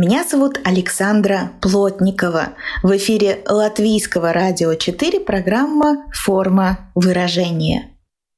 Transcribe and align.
Меня 0.00 0.22
зовут 0.22 0.60
Александра 0.62 1.50
Плотникова. 1.60 2.50
В 2.84 2.96
эфире 2.96 3.42
Латвийского 3.48 4.32
радио 4.32 4.74
4 4.74 5.18
программа 5.18 6.06
«Форма 6.12 6.88
выражения». 6.94 7.90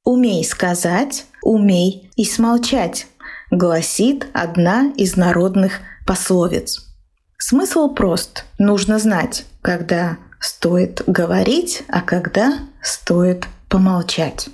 «Умей 0.03 0.43
сказать, 0.43 1.25
умей 1.43 2.09
и 2.15 2.25
смолчать», 2.25 3.05
гласит 3.51 4.25
одна 4.33 4.91
из 4.97 5.15
народных 5.15 5.81
пословиц. 6.07 6.83
Смысл 7.37 7.93
прост. 7.93 8.45
Нужно 8.57 8.97
знать, 8.97 9.45
когда 9.61 10.17
стоит 10.39 11.03
говорить, 11.05 11.83
а 11.89 12.01
когда 12.01 12.57
стоит 12.81 13.45
помолчать. 13.71 14.49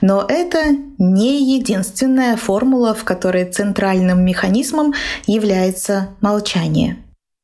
Но 0.00 0.24
это 0.28 0.76
не 0.98 1.56
единственная 1.56 2.36
формула, 2.36 2.94
в 2.94 3.04
которой 3.04 3.44
центральным 3.44 4.24
механизмом 4.24 4.94
является 5.26 6.08
молчание. 6.20 6.96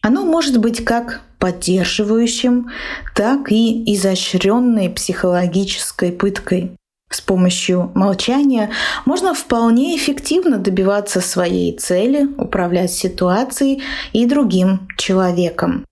Оно 0.03 0.25
может 0.25 0.59
быть 0.59 0.83
как 0.85 1.21
поддерживающим, 1.39 2.71
так 3.15 3.53
и 3.53 3.95
изощренной 3.95 4.91
психологической 4.91 6.11
пыткой. 6.11 6.73
С 7.11 7.21
помощью 7.21 7.91
молчания 7.95 8.71
можно 9.05 9.35
вполне 9.35 9.97
эффективно 9.97 10.59
добиваться 10.59 11.21
своей 11.21 11.77
цели, 11.77 12.29
управлять 12.39 12.93
ситуацией 12.93 13.83
и 14.13 14.27
другим 14.27 14.89
человеком. 14.97 15.85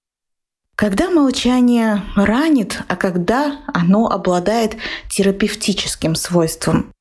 Когда 0.79 1.11
молчание 1.11 2.05
ранит, 2.15 2.83
а 2.87 2.95
когда 2.95 3.57
оно 3.67 4.07
обладает 4.07 4.77
терапевтическим 5.11 6.15
свойством? 6.15 6.93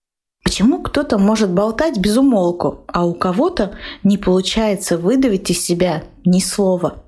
Почему 0.44 0.82
кто-то 0.82 1.20
может 1.20 1.52
болтать 1.52 2.00
без 2.00 2.18
умолку, 2.18 2.86
а 2.88 3.06
у 3.06 3.14
кого-то 3.14 3.78
не 4.02 4.18
получается 4.18 4.98
выдавить 4.98 5.52
из 5.52 5.64
себя 5.64 6.06
ни 6.26 6.40
слова? 6.40 7.04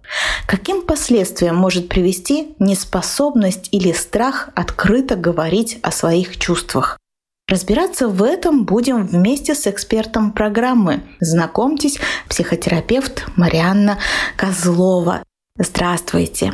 Каким 0.46 0.84
последствиям 0.84 1.56
может 1.56 1.90
привести 1.90 2.54
неспособность 2.60 3.70
или 3.72 3.92
страх 3.92 4.50
открыто 4.54 5.16
говорить 5.16 5.80
о 5.82 5.92
своих 5.92 6.38
чувствах? 6.38 7.00
Разбираться 7.48 8.08
в 8.08 8.22
этом 8.22 8.66
будем 8.66 9.08
вместе 9.08 9.56
с 9.56 9.66
экспертом 9.66 10.34
программы. 10.34 11.02
Знакомьтесь, 11.20 11.98
психотерапевт 12.28 13.26
Марианна 13.36 13.98
Козлова. 14.38 15.24
Здравствуйте. 15.62 16.54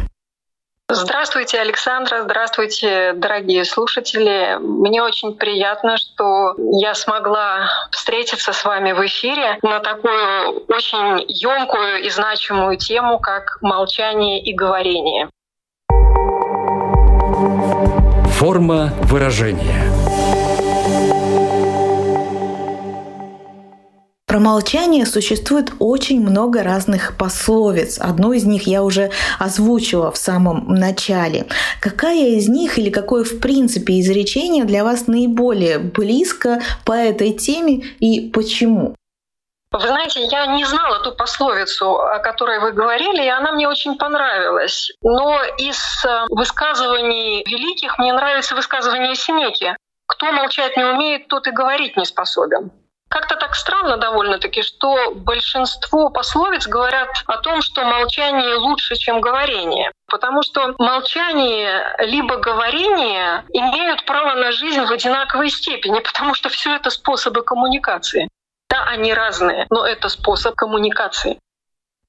Здравствуйте, 0.90 1.60
Александра. 1.60 2.24
Здравствуйте, 2.24 3.14
дорогие 3.14 3.64
слушатели. 3.64 4.58
Мне 4.60 5.04
очень 5.04 5.36
приятно, 5.36 5.98
что 5.98 6.56
я 6.58 6.96
смогла 6.96 7.70
встретиться 7.92 8.52
с 8.52 8.66
вами 8.66 8.94
в 8.94 9.06
эфире 9.06 9.60
на 9.62 9.80
такую 9.80 10.66
очень 10.68 11.24
емкую 11.28 12.04
и 12.04 12.10
значимую 12.10 12.78
тему, 12.78 13.20
как 13.20 13.60
молчание 13.62 14.44
и 14.44 14.54
говорение. 14.54 15.30
Форма 18.32 18.92
выражения. 19.04 19.95
Про 24.36 24.42
молчание 24.42 25.06
существует 25.06 25.72
очень 25.80 26.20
много 26.20 26.62
разных 26.62 27.18
пословиц. 27.18 28.00
Одну 28.02 28.34
из 28.34 28.44
них 28.44 28.68
я 28.68 28.84
уже 28.84 29.10
озвучила 29.40 30.12
в 30.12 30.18
самом 30.18 30.74
начале. 30.74 31.46
Какая 31.80 32.32
из 32.32 32.50
них 32.50 32.78
или 32.78 32.90
какое 32.90 33.24
в 33.24 33.40
принципе 33.40 33.98
изречение 34.02 34.66
для 34.66 34.84
вас 34.84 35.08
наиболее 35.08 35.80
близко 35.80 36.60
по 36.86 36.92
этой 36.92 37.32
теме 37.32 37.76
и 38.02 38.30
почему? 38.30 38.98
Вы 39.72 39.80
знаете, 39.80 40.26
я 40.26 40.48
не 40.48 40.66
знала 40.66 41.00
ту 41.02 41.14
пословицу, 41.14 41.96
о 41.96 42.20
которой 42.20 42.60
вы 42.60 42.74
говорили, 42.74 43.24
и 43.24 43.30
она 43.30 43.54
мне 43.54 43.70
очень 43.70 43.98
понравилась. 43.98 44.92
Но 45.02 45.40
из 45.58 46.04
э, 46.04 46.26
высказываний 46.32 47.42
великих 47.50 47.98
мне 48.00 48.12
нравится 48.12 48.54
высказывание 48.54 49.16
Синеки. 49.16 49.78
Кто 50.08 50.34
молчать 50.34 50.76
не 50.76 50.84
умеет, 50.84 51.30
тот 51.30 51.48
и 51.48 51.52
говорить 51.52 51.96
не 51.96 52.04
способен. 52.04 52.74
Как-то 53.16 53.38
так 53.38 53.56
странно 53.56 53.96
довольно-таки, 53.96 54.62
что 54.62 55.12
большинство 55.16 56.10
пословиц 56.10 56.68
говорят 56.68 57.24
о 57.28 57.38
том, 57.38 57.62
что 57.62 57.86
молчание 57.86 58.56
лучше, 58.56 58.96
чем 58.96 59.22
говорение. 59.22 59.90
Потому 60.08 60.44
что 60.44 60.76
молчание 60.80 61.96
либо 62.00 62.36
говорение 62.36 63.46
имеют 63.54 64.04
право 64.04 64.34
на 64.34 64.52
жизнь 64.52 64.82
в 64.82 64.92
одинаковой 64.92 65.50
степени, 65.50 66.02
потому 66.02 66.34
что 66.34 66.50
все 66.50 66.76
это 66.76 66.90
способы 66.90 67.42
коммуникации. 67.42 68.28
Да, 68.70 68.84
они 68.84 69.14
разные, 69.14 69.66
но 69.70 69.88
это 69.88 70.10
способ 70.10 70.54
коммуникации. 70.56 71.40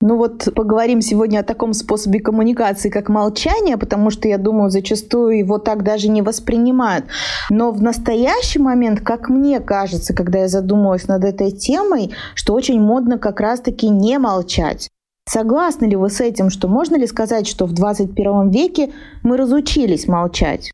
Ну 0.03 0.19
вот 0.19 0.49
поговорим 0.55 1.01
сегодня 1.01 1.41
о 1.41 1.43
таком 1.43 1.73
способе 1.73 2.21
коммуникации, 2.21 2.91
как 2.91 3.09
молчание, 3.09 3.79
потому 3.79 4.11
что, 4.11 4.29
я 4.29 4.37
думаю, 4.37 4.71
зачастую 4.71 5.39
его 5.39 5.59
так 5.59 5.85
даже 5.85 6.09
не 6.09 6.21
воспринимают. 6.21 7.07
Но 7.49 7.73
в 7.73 7.81
настоящий 7.81 8.59
момент, 8.59 9.01
как 9.01 9.31
мне 9.31 9.59
кажется, 9.59 10.15
когда 10.15 10.41
я 10.41 10.49
задумалась 10.49 11.09
над 11.09 11.25
этой 11.25 11.51
темой, 11.51 12.13
что 12.35 12.53
очень 12.53 12.79
модно 12.79 13.19
как 13.19 13.41
раз-таки 13.41 13.89
не 13.89 14.19
молчать. 14.19 14.91
Согласны 15.29 15.87
ли 15.87 15.97
вы 15.97 16.11
с 16.11 16.21
этим, 16.21 16.51
что 16.51 16.69
можно 16.69 16.97
ли 16.97 17.07
сказать, 17.07 17.47
что 17.49 17.65
в 17.65 17.73
21 17.73 18.51
веке 18.51 18.93
мы 19.23 19.39
разучились 19.39 20.07
молчать? 20.07 20.73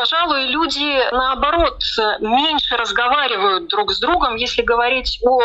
Пожалуй, 0.00 0.46
люди, 0.46 1.12
наоборот, 1.12 1.82
меньше 2.20 2.78
разговаривают 2.78 3.68
друг 3.68 3.92
с 3.92 4.00
другом, 4.00 4.36
если 4.36 4.62
говорить 4.62 5.20
о 5.22 5.38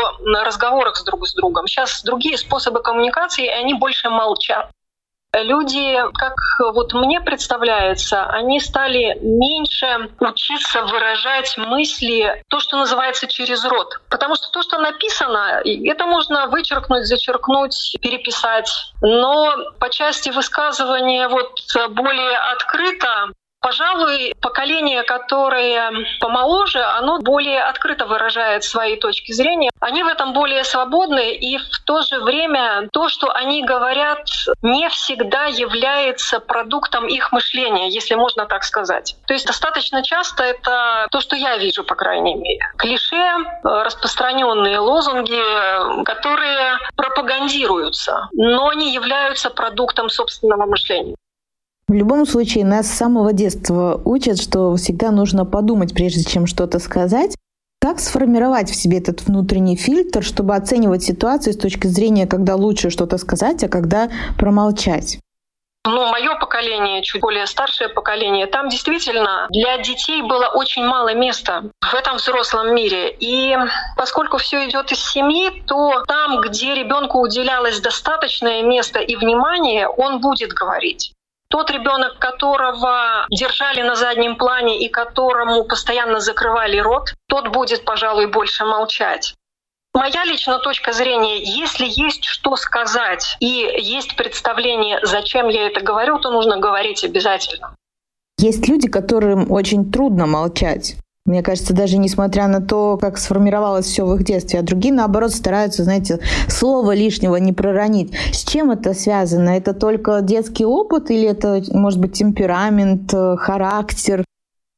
разговорах 0.46 0.96
с 0.96 1.04
друг 1.04 1.28
с 1.28 1.34
другом. 1.34 1.68
Сейчас 1.68 2.02
другие 2.04 2.38
способы 2.38 2.82
коммуникации, 2.82 3.48
и 3.48 3.50
они 3.50 3.74
больше 3.74 4.10
молчат. 4.10 4.72
Люди, 5.34 6.02
как 6.14 6.36
вот 6.74 6.94
мне 6.94 7.20
представляется, 7.20 8.24
они 8.28 8.62
стали 8.62 9.20
меньше 9.20 10.10
учиться 10.22 10.84
выражать 10.84 11.58
мысли, 11.58 12.42
то, 12.48 12.62
что 12.62 12.78
называется 12.78 13.28
через 13.28 13.66
рот. 13.66 14.00
Потому 14.10 14.36
что 14.36 14.50
то, 14.52 14.62
что 14.62 14.78
написано, 14.78 15.64
это 15.66 16.06
можно 16.06 16.48
вычеркнуть, 16.48 17.06
зачеркнуть, 17.06 17.98
переписать. 18.02 18.72
Но 19.02 19.54
по 19.82 19.90
части 19.90 20.30
высказывания 20.30 21.28
вот 21.28 21.60
более 21.90 22.38
открыто 22.38 23.34
Пожалуй, 23.66 24.36
поколение, 24.42 25.02
которое 25.02 25.92
помоложе, 26.20 26.84
оно 26.84 27.18
более 27.18 27.64
открыто 27.64 28.06
выражает 28.06 28.64
свои 28.64 28.96
точки 28.96 29.32
зрения. 29.32 29.72
Они 29.80 30.04
в 30.04 30.08
этом 30.08 30.34
более 30.34 30.64
свободны, 30.64 31.34
и 31.34 31.58
в 31.58 31.80
то 31.84 32.04
же 32.04 32.20
время 32.20 32.88
то, 32.94 33.10
что 33.10 33.32
они 33.32 33.64
говорят, 33.64 34.30
не 34.62 34.88
всегда 34.90 35.46
является 35.46 36.40
продуктом 36.40 37.08
их 37.08 37.32
мышления, 37.32 37.90
если 37.90 38.14
можно 38.14 38.46
так 38.46 38.64
сказать. 38.64 39.16
То 39.26 39.34
есть 39.34 39.48
достаточно 39.48 40.04
часто 40.04 40.44
это 40.44 41.08
то, 41.10 41.20
что 41.20 41.36
я 41.36 41.58
вижу, 41.58 41.84
по 41.84 41.96
крайней 41.96 42.36
мере. 42.36 42.72
Клише, 42.78 43.36
распространенные 43.64 44.78
лозунги, 44.78 46.04
которые 46.04 46.78
пропагандируются, 46.96 48.30
но 48.34 48.74
не 48.74 48.94
являются 48.94 49.50
продуктом 49.50 50.12
собственного 50.12 50.68
мышления. 50.68 51.16
В 51.88 51.94
любом 51.94 52.26
случае, 52.26 52.66
нас 52.66 52.88
с 52.88 52.98
самого 52.98 53.32
детства 53.32 54.02
учат, 54.06 54.42
что 54.42 54.76
всегда 54.76 55.12
нужно 55.12 55.46
подумать, 55.46 55.94
прежде 55.94 56.24
чем 56.24 56.48
что-то 56.48 56.80
сказать. 56.80 57.36
Как 57.80 58.00
сформировать 58.00 58.72
в 58.72 58.76
себе 58.76 58.98
этот 58.98 59.22
внутренний 59.22 59.76
фильтр, 59.76 60.24
чтобы 60.24 60.56
оценивать 60.56 61.04
ситуацию 61.04 61.54
с 61.54 61.58
точки 61.58 61.86
зрения, 61.86 62.26
когда 62.26 62.56
лучше 62.56 62.90
что-то 62.90 63.20
сказать, 63.20 63.64
а 63.64 63.68
когда 63.68 64.10
промолчать? 64.40 65.20
Ну, 65.86 66.08
мое 66.08 66.34
поколение, 66.40 67.04
чуть 67.04 67.22
более 67.22 67.46
старшее 67.46 67.90
поколение, 67.90 68.48
там 68.48 68.70
действительно 68.70 69.46
для 69.52 69.78
детей 69.78 70.24
было 70.24 70.48
очень 70.48 70.84
мало 70.84 71.14
места 71.14 71.66
в 71.80 71.94
этом 71.94 72.16
взрослом 72.16 72.74
мире. 72.74 73.16
И 73.20 73.56
поскольку 73.96 74.38
все 74.38 74.68
идет 74.68 74.92
из 74.92 75.00
семьи, 75.06 75.64
то 75.68 76.04
там, 76.08 76.42
где 76.42 76.74
ребенку 76.74 77.20
уделялось 77.20 77.80
достаточное 77.80 78.64
место 78.64 78.98
и 79.00 79.16
внимание, 79.16 79.88
он 79.88 80.22
будет 80.22 80.54
говорить. 80.54 81.15
Тот 81.56 81.72
ребенок, 81.72 82.20
которого 82.20 83.26
держали 83.32 83.82
на 83.82 83.96
заднем 83.96 84.36
плане 84.36 84.78
и 84.86 84.90
которому 84.90 85.64
постоянно 85.64 86.20
закрывали 86.20 86.80
рот, 86.80 87.14
тот 87.30 87.48
будет, 87.48 87.86
пожалуй, 87.86 88.26
больше 88.26 88.66
молчать. 88.66 89.36
Моя 89.94 90.26
личная 90.26 90.58
точка 90.58 90.92
зрения, 90.92 91.42
если 91.42 91.86
есть 91.88 92.26
что 92.26 92.58
сказать 92.58 93.38
и 93.40 93.72
есть 93.78 94.18
представление, 94.18 95.00
зачем 95.04 95.48
я 95.48 95.68
это 95.68 95.80
говорю, 95.80 96.20
то 96.20 96.30
нужно 96.30 96.58
говорить 96.58 97.06
обязательно. 97.06 97.74
Есть 98.38 98.68
люди, 98.68 98.90
которым 98.90 99.50
очень 99.50 99.94
трудно 99.94 100.26
молчать. 100.26 100.98
Мне 101.26 101.42
кажется, 101.42 101.74
даже 101.74 101.98
несмотря 101.98 102.48
на 102.48 102.62
то, 102.62 102.98
как 102.98 103.18
сформировалось 103.18 103.88
все 103.88 104.06
в 104.06 104.14
их 104.16 104.24
детстве, 104.24 104.60
а 104.60 104.64
другие, 104.64 104.94
наоборот, 104.94 105.32
стараются, 105.32 105.84
знаете, 105.84 106.20
слова 106.48 106.94
лишнего 106.94 107.38
не 107.38 107.52
проронить. 107.52 108.14
С 108.32 108.44
чем 108.44 108.70
это 108.70 108.94
связано? 108.94 109.50
Это 109.50 109.74
только 109.74 110.22
детский 110.22 110.66
опыт 110.66 111.10
или 111.10 111.28
это, 111.28 111.64
может 111.72 112.00
быть, 112.00 112.14
темперамент, 112.14 113.12
э, 113.12 113.38
характер? 113.38 114.24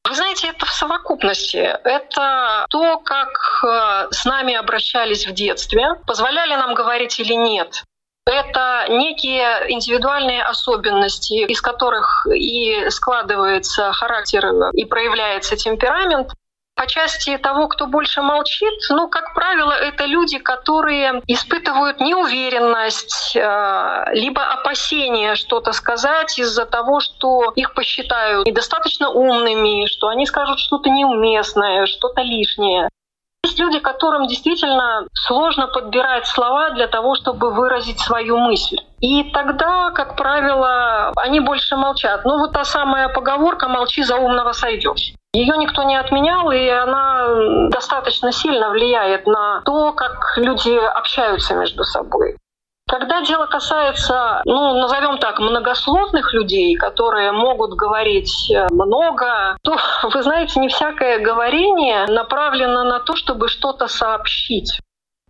Вы 0.08 0.16
знаете, 0.16 0.48
это 0.48 0.66
в 0.66 0.70
совокупности. 0.70 1.58
Это 1.58 2.66
то, 2.70 2.98
как 3.00 3.66
э, 3.66 4.08
с 4.12 4.24
нами 4.24 4.56
обращались 4.56 5.28
в 5.28 5.34
детстве, 5.34 5.96
позволяли 6.06 6.54
нам 6.54 6.76
говорить 6.76 7.20
или 7.20 7.34
нет. 7.34 7.84
Это 8.28 8.88
некие 8.90 9.66
индивидуальные 9.70 10.44
особенности, 10.44 11.46
из 11.46 11.62
которых 11.62 12.28
и 12.28 12.90
складывается 12.90 13.94
характер 13.94 14.46
и 14.74 14.84
проявляется 14.86 15.56
темперамент. 15.56 16.32
По 16.76 16.86
части 16.86 17.36
того, 17.38 17.70
кто 17.70 17.88
больше 17.88 18.22
молчит, 18.22 18.74
ну, 18.92 19.08
как 19.08 19.34
правило, 19.34 19.72
это 19.72 20.06
люди, 20.06 20.38
которые 20.38 21.24
испытывают 21.26 22.00
неуверенность, 22.00 23.36
э, 23.36 24.06
либо 24.12 24.44
опасение 24.44 25.34
что-то 25.34 25.72
сказать 25.72 26.38
из-за 26.38 26.68
того, 26.68 27.00
что 27.00 27.52
их 27.56 27.74
посчитают 27.74 28.46
недостаточно 28.46 29.10
умными, 29.10 29.88
что 29.88 30.08
они 30.10 30.28
скажут 30.28 30.60
что-то 30.60 30.90
неуместное, 30.92 31.88
что-то 31.88 32.22
лишнее. 32.22 32.90
Есть 33.44 33.60
люди, 33.60 33.80
которым 33.80 34.28
действительно 34.28 35.08
сложно 35.14 35.68
подбирать 35.68 36.28
слова 36.28 36.72
для 36.72 36.88
того, 36.88 37.16
чтобы 37.16 37.52
выразить 37.52 38.00
свою 38.00 38.38
мысль. 38.38 38.78
И 39.00 39.24
тогда, 39.32 39.92
как 39.92 40.16
правило, 40.16 41.12
они 41.16 41.40
больше 41.40 41.76
молчат. 41.76 42.26
Ну 42.26 42.40
вот 42.40 42.54
та 42.54 42.64
самая 42.64 43.10
поговорка 43.10 43.68
«молчи, 43.68 44.04
за 44.04 44.16
умного 44.16 44.54
сойдешь». 44.54 45.14
Ее 45.34 45.56
никто 45.58 45.84
не 45.84 45.96
отменял, 45.96 46.52
и 46.52 46.68
она 46.68 47.70
достаточно 47.70 48.32
сильно 48.32 48.70
влияет 48.70 49.28
на 49.28 49.62
то, 49.66 49.94
как 49.94 50.34
люди 50.38 50.76
общаются 50.76 51.54
между 51.54 51.84
собой. 51.84 52.38
Когда 52.88 53.22
дело 53.22 53.48
касается, 53.48 54.42
ну, 54.46 54.80
назовем 54.80 55.18
так, 55.18 55.40
многословных 55.40 56.34
людей, 56.34 56.76
которые 56.76 57.34
могут 57.34 57.74
говорить 57.74 58.50
э, 58.50 58.68
много, 58.72 59.58
то, 59.62 59.76
вы 60.04 60.24
знаете, 60.24 60.60
не 60.62 60.70
всякое 60.70 61.20
говорение 61.20 62.06
направлено 62.08 62.86
на 62.86 63.00
то, 63.00 63.16
чтобы 63.16 63.50
что-то 63.50 63.88
сообщить. 63.88 64.80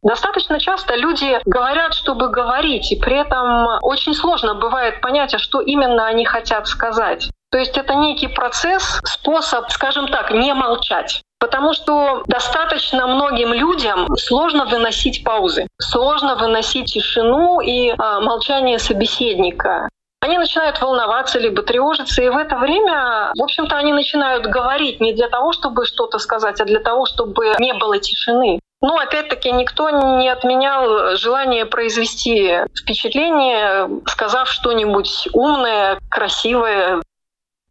Достаточно 0.04 0.59
часто 0.59 0.95
люди 0.95 1.39
говорят, 1.45 1.95
чтобы 1.95 2.30
говорить, 2.30 2.92
и 2.92 3.00
при 3.00 3.18
этом 3.18 3.80
очень 3.81 4.13
сложно 4.13 4.54
бывает 4.54 5.01
понять, 5.01 5.33
а 5.33 5.39
что 5.39 5.59
именно 5.59 6.06
они 6.06 6.25
хотят 6.25 6.68
сказать. 6.68 7.31
То 7.50 7.57
есть 7.57 7.77
это 7.77 7.95
некий 7.95 8.27
процесс, 8.27 9.01
способ, 9.04 9.69
скажем 9.71 10.07
так, 10.09 10.31
не 10.31 10.54
молчать. 10.54 11.24
Потому 11.39 11.74
что 11.74 12.24
достаточно 12.28 13.06
многим 13.07 13.54
людям 13.54 14.07
сложно 14.18 14.66
выносить 14.66 15.24
паузы, 15.24 15.68
сложно 15.80 16.36
выносить 16.36 16.94
тишину 16.94 17.60
и 17.60 17.89
э, 17.89 17.95
молчание 18.22 18.80
собеседника. 18.80 19.89
Они 20.19 20.39
начинают 20.39 20.81
волноваться 20.81 21.38
либо 21.38 21.62
тревожиться, 21.62 22.24
и 22.24 22.30
в 22.30 22.38
это 22.38 22.57
время, 22.57 23.31
в 23.38 23.44
общем-то, 23.44 23.78
они 23.78 23.94
начинают 23.94 24.48
говорить 24.48 25.00
не 25.00 25.13
для 25.13 25.30
того, 25.30 25.54
чтобы 25.54 25.86
что-то 25.86 26.18
сказать, 26.18 26.60
а 26.60 26.66
для 26.66 26.80
того, 26.80 27.06
чтобы 27.06 27.54
не 27.60 27.74
было 27.74 28.00
тишины. 28.00 28.60
Ну, 28.81 28.98
опять-таки, 28.98 29.51
никто 29.51 29.90
не 29.90 30.30
отменял 30.30 31.16
желание 31.18 31.66
произвести 31.66 32.63
впечатление, 32.75 33.90
сказав 34.06 34.50
что-нибудь 34.50 35.30
умное, 35.33 36.00
красивое, 36.10 37.01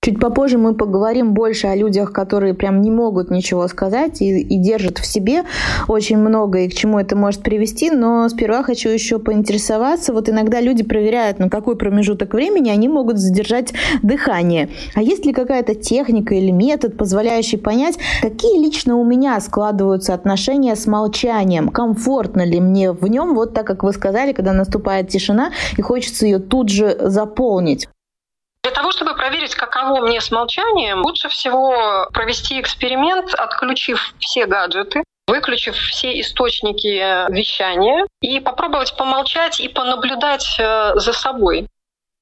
Чуть 0.06 0.20
попозже 0.20 0.56
мы 0.56 0.72
поговорим 0.72 1.34
больше 1.34 1.66
о 1.66 1.74
людях, 1.74 2.12
которые 2.12 2.54
прям 2.54 2.80
не 2.80 2.92
могут 2.92 3.32
ничего 3.32 3.66
сказать 3.66 4.22
и, 4.22 4.38
и 4.38 4.56
держат 4.56 4.98
в 4.98 5.04
себе 5.04 5.42
очень 5.88 6.16
много 6.16 6.60
и 6.60 6.68
к 6.68 6.74
чему 6.74 7.00
это 7.00 7.16
может 7.16 7.42
привести. 7.42 7.90
Но 7.90 8.28
сперва 8.28 8.62
хочу 8.62 8.88
еще 8.88 9.18
поинтересоваться. 9.18 10.12
Вот 10.12 10.28
иногда 10.28 10.60
люди 10.60 10.84
проверяют, 10.84 11.40
на 11.40 11.50
какой 11.50 11.74
промежуток 11.74 12.34
времени 12.34 12.70
они 12.70 12.86
могут 12.86 13.18
задержать 13.18 13.72
дыхание. 14.04 14.68
А 14.94 15.02
есть 15.02 15.26
ли 15.26 15.32
какая-то 15.32 15.74
техника 15.74 16.36
или 16.36 16.52
метод, 16.52 16.96
позволяющий 16.96 17.56
понять, 17.56 17.98
какие 18.22 18.62
лично 18.62 18.94
у 18.98 19.04
меня 19.04 19.40
складываются 19.40 20.14
отношения 20.14 20.76
с 20.76 20.86
молчанием? 20.86 21.68
Комфортно 21.70 22.46
ли 22.46 22.60
мне 22.60 22.92
в 22.92 23.08
нем, 23.08 23.34
вот 23.34 23.54
так 23.54 23.66
как 23.66 23.82
вы 23.82 23.92
сказали, 23.92 24.32
когда 24.32 24.52
наступает 24.52 25.08
тишина 25.08 25.50
и 25.76 25.82
хочется 25.82 26.26
ее 26.26 26.38
тут 26.38 26.68
же 26.68 26.96
заполнить? 27.00 27.88
Для 28.66 28.74
того, 28.74 28.90
чтобы 28.90 29.14
проверить, 29.14 29.54
каково 29.54 30.00
мне 30.00 30.20
с 30.20 30.32
молчанием, 30.32 31.02
лучше 31.04 31.28
всего 31.28 32.08
провести 32.12 32.60
эксперимент, 32.60 33.32
отключив 33.32 34.12
все 34.18 34.46
гаджеты, 34.46 35.04
выключив 35.28 35.76
все 35.76 36.18
источники 36.20 37.30
вещания 37.30 38.04
и 38.20 38.40
попробовать 38.40 38.96
помолчать 38.96 39.60
и 39.60 39.68
понаблюдать 39.68 40.56
э, 40.58 40.94
за 40.96 41.12
собой. 41.12 41.68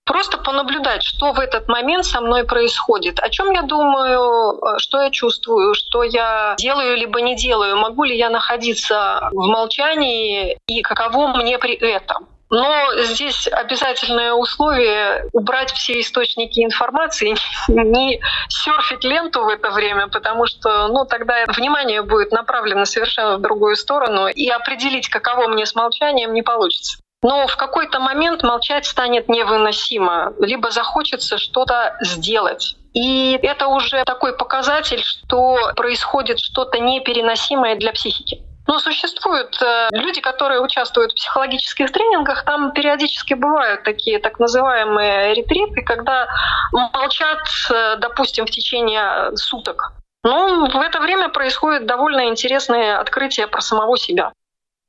Просто 0.04 0.36
понаблюдать, 0.36 1.02
что 1.02 1.32
в 1.32 1.40
этот 1.40 1.66
момент 1.66 2.04
со 2.04 2.20
мной 2.20 2.44
происходит, 2.44 3.20
о 3.20 3.30
чем 3.30 3.50
я 3.52 3.62
думаю, 3.62 4.58
э, 4.58 4.78
что 4.80 5.00
я 5.00 5.10
чувствую, 5.10 5.72
что 5.74 6.02
я 6.02 6.56
делаю 6.58 6.94
либо 6.98 7.22
не 7.22 7.36
делаю, 7.36 7.78
могу 7.78 8.04
ли 8.04 8.18
я 8.18 8.28
находиться 8.28 9.30
в 9.32 9.46
молчании 9.46 10.58
и 10.66 10.82
каково 10.82 11.28
мне 11.28 11.58
при 11.58 11.74
этом. 11.74 12.28
Но 12.54 13.02
здесь 13.02 13.48
обязательное 13.48 14.32
условие 14.32 15.28
убрать 15.32 15.72
все 15.72 16.00
источники 16.00 16.64
информации, 16.64 17.34
не 17.68 18.20
серфить 18.48 19.02
ленту 19.02 19.44
в 19.44 19.48
это 19.48 19.72
время, 19.72 20.06
потому 20.06 20.46
что 20.46 20.86
ну, 20.86 21.04
тогда 21.04 21.46
внимание 21.48 22.02
будет 22.02 22.30
направлено 22.30 22.84
совершенно 22.84 23.38
в 23.38 23.40
другую 23.40 23.74
сторону, 23.74 24.28
и 24.28 24.48
определить, 24.48 25.08
каково 25.08 25.48
мне 25.48 25.66
с 25.66 25.74
молчанием, 25.74 26.32
не 26.32 26.42
получится. 26.42 26.98
Но 27.22 27.48
в 27.48 27.56
какой-то 27.56 27.98
момент 27.98 28.44
молчать 28.44 28.86
станет 28.86 29.28
невыносимо, 29.28 30.34
либо 30.38 30.70
захочется 30.70 31.38
что-то 31.38 31.96
сделать. 32.02 32.76
И 32.92 33.36
это 33.42 33.66
уже 33.66 34.04
такой 34.04 34.36
показатель, 34.36 35.02
что 35.02 35.72
происходит 35.74 36.38
что-то 36.38 36.78
непереносимое 36.78 37.74
для 37.74 37.92
психики. 37.92 38.42
Но 38.66 38.78
существуют 38.78 39.60
э, 39.60 39.88
люди, 39.92 40.20
которые 40.20 40.60
участвуют 40.60 41.12
в 41.12 41.16
психологических 41.16 41.92
тренингах. 41.92 42.44
Там 42.44 42.72
периодически 42.72 43.34
бывают 43.34 43.82
такие 43.82 44.18
так 44.18 44.38
называемые 44.38 45.34
ретриты, 45.34 45.82
когда 45.82 46.28
молчат, 46.72 47.40
э, 47.70 47.96
допустим, 47.98 48.46
в 48.46 48.50
течение 48.50 49.36
суток. 49.36 49.92
Ну, 50.24 50.70
в 50.70 50.80
это 50.80 51.00
время 51.00 51.28
происходит 51.28 51.86
довольно 51.86 52.28
интересное 52.28 52.98
открытие 52.98 53.46
про 53.46 53.60
самого 53.60 53.98
себя. 53.98 54.32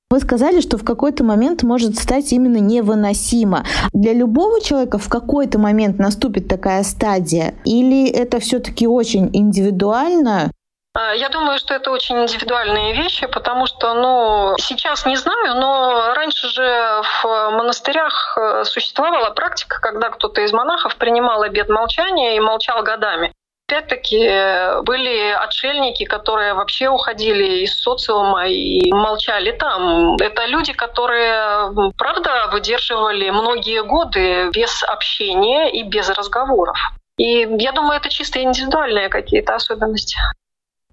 Вы 0.09 0.19
сказали, 0.21 0.61
что 0.61 0.77
в 0.77 0.85
какой-то 0.85 1.25
момент 1.25 1.63
может 1.63 1.97
стать 1.97 2.31
именно 2.31 2.57
невыносимо. 2.57 3.65
Для 3.91 4.13
любого 4.13 4.61
человека 4.61 4.97
в 4.97 5.09
какой-то 5.09 5.59
момент 5.59 5.97
наступит 5.99 6.47
такая 6.47 6.83
стадия? 6.83 7.55
Или 7.65 8.07
это 8.07 8.39
все-таки 8.39 8.87
очень 8.87 9.29
индивидуально? 9.33 10.51
А, 10.95 11.13
я 11.13 11.27
думаю, 11.27 11.59
что 11.59 11.73
это 11.73 11.91
очень 11.91 12.21
индивидуальные 12.23 12.93
вещи, 12.93 13.27
потому 13.27 13.65
что, 13.65 13.93
ну, 13.93 14.55
сейчас 14.57 15.05
не 15.05 15.17
знаю, 15.17 15.55
но 15.55 16.13
раньше 16.15 16.47
же 16.47 17.01
в 17.21 17.49
монастырях 17.51 18.37
э, 18.37 18.63
существовала 18.63 19.31
практика, 19.31 19.81
когда 19.81 20.09
кто-то 20.09 20.41
из 20.41 20.53
монахов 20.53 20.95
принимал 20.95 21.41
обед 21.41 21.67
молчания 21.67 22.37
и 22.37 22.39
молчал 22.39 22.81
годами. 22.81 23.33
Опять-таки 23.67 24.83
были 24.83 25.31
отшельники, 25.31 26.05
которые 26.05 26.53
вообще 26.53 26.87
уходили 26.87 27.63
из 27.63 27.81
социума 27.81 28.47
и 28.47 28.79
молчали 28.93 29.51
там. 29.51 30.15
Это 30.17 30.45
люди, 30.45 30.71
которые, 30.71 31.73
правда, 31.97 32.47
выдерживали 32.51 33.31
многие 33.31 33.83
годы 33.83 34.49
без 34.51 34.83
общения 34.83 35.71
и 35.71 35.83
без 35.83 36.09
разговоров. 36.09 36.77
И 37.17 37.39
я 37.59 37.71
думаю, 37.71 37.97
это 37.97 38.09
чисто 38.09 38.41
индивидуальные 38.41 39.09
какие-то 39.09 39.55
особенности. 39.55 40.15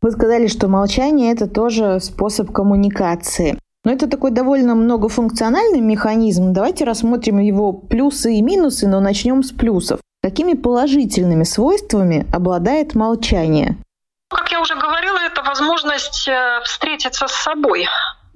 Вы 0.03 0.11
сказали, 0.11 0.49
что 0.49 0.67
молчание— 0.67 1.33
это 1.35 1.49
тоже 1.49 2.01
способ 2.01 2.51
коммуникации. 2.51 3.57
Но 3.85 3.93
это 3.93 4.09
такой 4.11 4.33
довольно 4.33 4.75
многофункциональный 4.75 5.81
механизм. 5.81 6.53
Давайте 6.53 6.85
рассмотрим 6.85 7.39
его 7.39 7.73
плюсы 7.73 8.35
и 8.35 8.43
минусы, 8.43 8.89
но 8.89 8.99
начнем 8.99 9.45
с 9.45 9.53
плюсов. 9.53 10.01
Какими 10.21 10.55
положительными 10.55 11.45
свойствами 11.45 12.27
обладает 12.33 12.97
молчание? 12.97 13.77
Как 14.29 14.51
я 14.51 14.61
уже 14.61 14.75
говорила, 14.75 15.19
это 15.19 15.43
возможность 15.43 16.27
э, 16.29 16.61
встретиться 16.65 17.29
с 17.29 17.33
собой. 17.33 17.87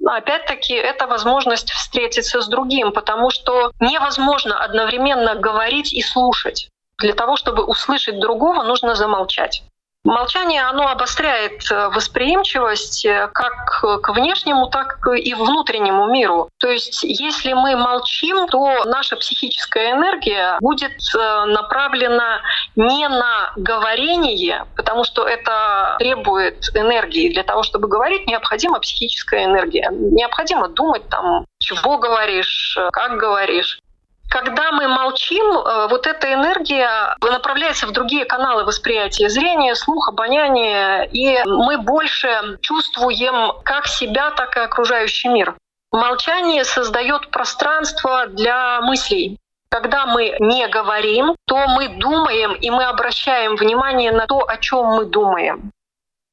Опять-таки, 0.05 0.73
это 0.73 1.05
возможность 1.07 1.69
встретиться 1.71 2.41
с 2.41 2.47
другим, 2.47 2.93
потому 2.93 3.29
что 3.29 3.71
невозможно 3.81 4.57
одновременно 4.63 5.35
говорить 5.35 5.91
и 5.91 6.01
слушать. 6.01 6.69
Для 6.99 7.13
того, 7.13 7.35
чтобы 7.35 7.63
услышать 7.63 8.19
другого, 8.19 8.63
нужно 8.63 8.95
замолчать. 8.95 9.63
Молчание, 10.07 10.63
оно 10.63 10.87
обостряет 10.87 11.69
э, 11.69 11.89
восприимчивость 11.89 13.05
э, 13.05 13.29
как 13.33 13.81
к 14.01 14.13
внешнему, 14.13 14.67
так 14.67 15.05
и 15.13 15.33
внутреннему 15.33 16.07
миру. 16.07 16.49
То 16.59 16.69
есть, 16.69 17.03
если 17.03 17.51
мы 17.51 17.75
молчим, 17.75 18.47
то 18.47 18.85
наша 18.85 19.17
психическая 19.17 19.91
энергия 19.91 20.57
будет 20.61 20.93
э, 21.13 21.45
направлена 21.47 22.39
не 22.77 23.05
на 23.09 23.51
говорение, 23.57 24.65
потому 24.77 25.03
что 25.03 25.27
это 25.27 25.97
требует 25.99 26.69
энергии. 26.73 27.33
Для 27.33 27.43
того, 27.43 27.63
чтобы 27.63 27.89
говорить, 27.89 28.27
необходима 28.27 28.79
психическая 28.79 29.43
энергия. 29.43 29.89
Необходимо 29.91 30.69
думать 30.69 31.05
там, 31.09 31.45
чего 31.59 31.97
говоришь, 31.97 32.79
как 32.93 33.17
говоришь. 33.17 33.81
Когда 34.29 34.71
мы 34.71 34.87
молчим, 34.87 35.45
э, 35.45 35.87
вот 35.89 36.05
эта 36.05 36.33
энергия 36.33 37.15
направляется 37.21 37.87
в 37.87 37.91
другие 37.91 38.25
каналы 38.25 38.65
восприятия 38.65 39.29
зрения, 39.29 39.73
слуха, 39.75 40.11
обоняния, 40.11 41.03
и 41.03 41.43
мы 41.45 41.77
больше 41.77 42.57
чувствуем 42.61 43.53
как 43.63 43.87
себя, 43.87 44.31
так 44.31 44.57
и 44.57 44.59
окружающий 44.59 45.29
мир. 45.29 45.55
Молчание 45.91 46.65
создает 46.65 47.29
пространство 47.31 48.27
для 48.27 48.81
мыслей. 48.81 49.37
Когда 49.69 50.05
мы 50.05 50.35
не 50.39 50.67
говорим, 50.67 51.35
то 51.45 51.67
мы 51.67 51.89
думаем, 51.89 52.53
и 52.53 52.69
мы 52.69 52.85
обращаем 52.85 53.55
внимание 53.55 54.11
на 54.11 54.25
то, 54.27 54.45
о 54.47 54.57
чем 54.57 54.85
мы 54.85 55.05
думаем. 55.05 55.71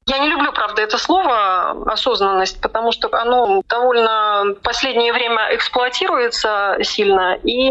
Я 0.07 0.19
не 0.19 0.29
люблю, 0.29 0.53
правда, 0.53 0.83
это 0.83 0.99
слово 0.99 1.71
осознанность, 1.91 2.61
потому 2.61 2.93
что 2.93 3.09
оно 3.13 3.63
довольно 3.67 4.55
в 4.55 4.63
последнее 4.63 5.15
время 5.15 5.55
эксплуатируется 5.55 6.77
сильно, 6.83 7.37
и 7.43 7.71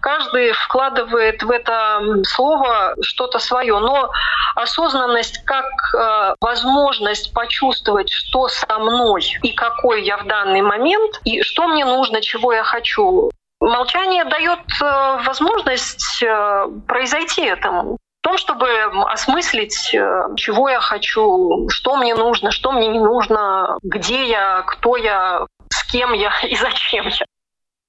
каждый 0.00 0.52
вкладывает 0.52 1.42
в 1.42 1.50
это 1.50 2.02
слово 2.24 2.94
что-то 3.00 3.38
свое. 3.38 3.78
Но 3.78 4.10
осознанность 4.54 5.42
как 5.46 5.64
э, 5.94 6.34
возможность 6.42 7.32
почувствовать, 7.32 8.10
что 8.10 8.48
со 8.48 8.78
мной 8.78 9.22
и 9.42 9.54
какой 9.54 10.02
я 10.02 10.18
в 10.18 10.26
данный 10.26 10.60
момент, 10.60 11.20
и 11.24 11.40
что 11.42 11.68
мне 11.68 11.86
нужно, 11.86 12.20
чего 12.20 12.52
я 12.52 12.64
хочу. 12.64 13.30
Молчание 13.60 14.24
дает 14.24 14.60
э, 14.82 15.22
возможность 15.24 16.22
э, 16.22 16.66
произойти 16.86 17.42
этому 17.42 17.96
в 18.22 18.24
том, 18.24 18.38
чтобы 18.38 18.68
осмыслить, 19.10 19.92
э, 19.92 20.28
чего 20.36 20.68
я 20.68 20.78
хочу, 20.78 21.68
что 21.68 21.96
мне 21.96 22.14
нужно, 22.14 22.52
что 22.52 22.70
мне 22.70 22.86
не 22.86 23.00
нужно, 23.00 23.78
где 23.82 24.28
я, 24.28 24.62
кто 24.62 24.96
я, 24.96 25.44
с 25.68 25.90
кем 25.90 26.12
я 26.12 26.30
и 26.44 26.54
зачем 26.54 27.08
я. 27.08 27.26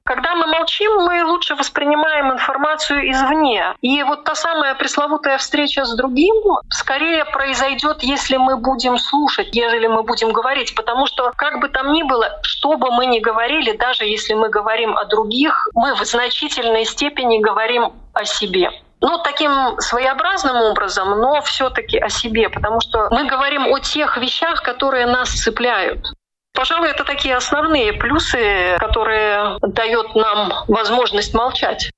Когда 0.05 0.33
мы 0.35 0.47
молчим, 0.47 0.91
мы 1.05 1.23
лучше 1.23 1.55
воспринимаем 1.55 2.33
информацию 2.33 3.11
извне. 3.11 3.75
И 3.81 4.01
вот 4.01 4.23
та 4.23 4.33
самая 4.33 4.73
пресловутая 4.73 5.37
встреча 5.37 5.85
с 5.85 5.95
другим 5.95 6.35
скорее 6.69 7.25
произойдет, 7.25 8.01
если 8.01 8.37
мы 8.37 8.57
будем 8.57 8.97
слушать, 8.97 9.55
ежели 9.55 9.85
мы 9.85 10.01
будем 10.01 10.33
говорить. 10.33 10.75
Потому 10.75 11.05
что 11.05 11.31
как 11.37 11.61
бы 11.61 11.69
там 11.69 11.93
ни 11.93 12.01
было, 12.01 12.39
что 12.41 12.75
бы 12.75 12.91
мы 12.91 13.05
ни 13.05 13.19
говорили, 13.19 13.77
даже 13.77 14.03
если 14.03 14.33
мы 14.33 14.49
говорим 14.49 14.97
о 14.97 15.05
других, 15.05 15.69
мы 15.75 15.93
в 15.93 16.03
значительной 16.03 16.85
степени 16.85 17.37
говорим 17.37 17.93
о 18.13 18.25
себе. 18.25 18.71
Ну, 19.05 19.17
таким 19.17 19.77
своеобразным 19.79 20.55
образом, 20.55 21.10
но 21.19 21.41
все-таки 21.41 21.98
о 22.00 22.07
себе, 22.07 22.48
потому 22.50 22.79
что 22.79 23.10
мы 23.12 23.25
говорим 23.25 23.67
о 23.67 23.79
тех 23.79 24.17
вещах, 24.17 24.63
которые 24.63 25.05
нас 25.05 25.29
цепляют. 25.29 26.05
Пожалуй, 26.53 26.89
это 26.89 27.03
такие 27.03 27.36
основные 27.36 27.91
плюсы, 27.91 28.77
которые 28.79 29.57
дают 29.62 30.15
нам 30.15 30.53
возможность 30.69 31.33
молчать. 31.33 31.91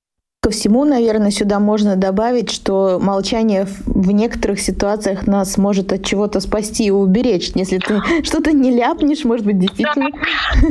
Ко 0.46 0.50
всему, 0.50 0.84
наверное, 0.84 1.32
сюда 1.32 1.58
можно 1.58 1.96
добавить, 1.96 2.52
что 2.52 3.00
молчание 3.02 3.66
в 3.84 4.12
некоторых 4.12 4.60
ситуациях 4.60 5.26
нас 5.26 5.58
может 5.58 5.92
от 5.92 6.04
чего-то 6.04 6.38
спасти 6.38 6.84
и 6.84 6.90
уберечь. 6.92 7.50
Если 7.56 7.78
ты 7.78 8.00
что-то 8.22 8.52
не 8.52 8.70
ляпнешь, 8.70 9.24
может 9.24 9.44
быть, 9.44 9.58
действительно 9.58 10.10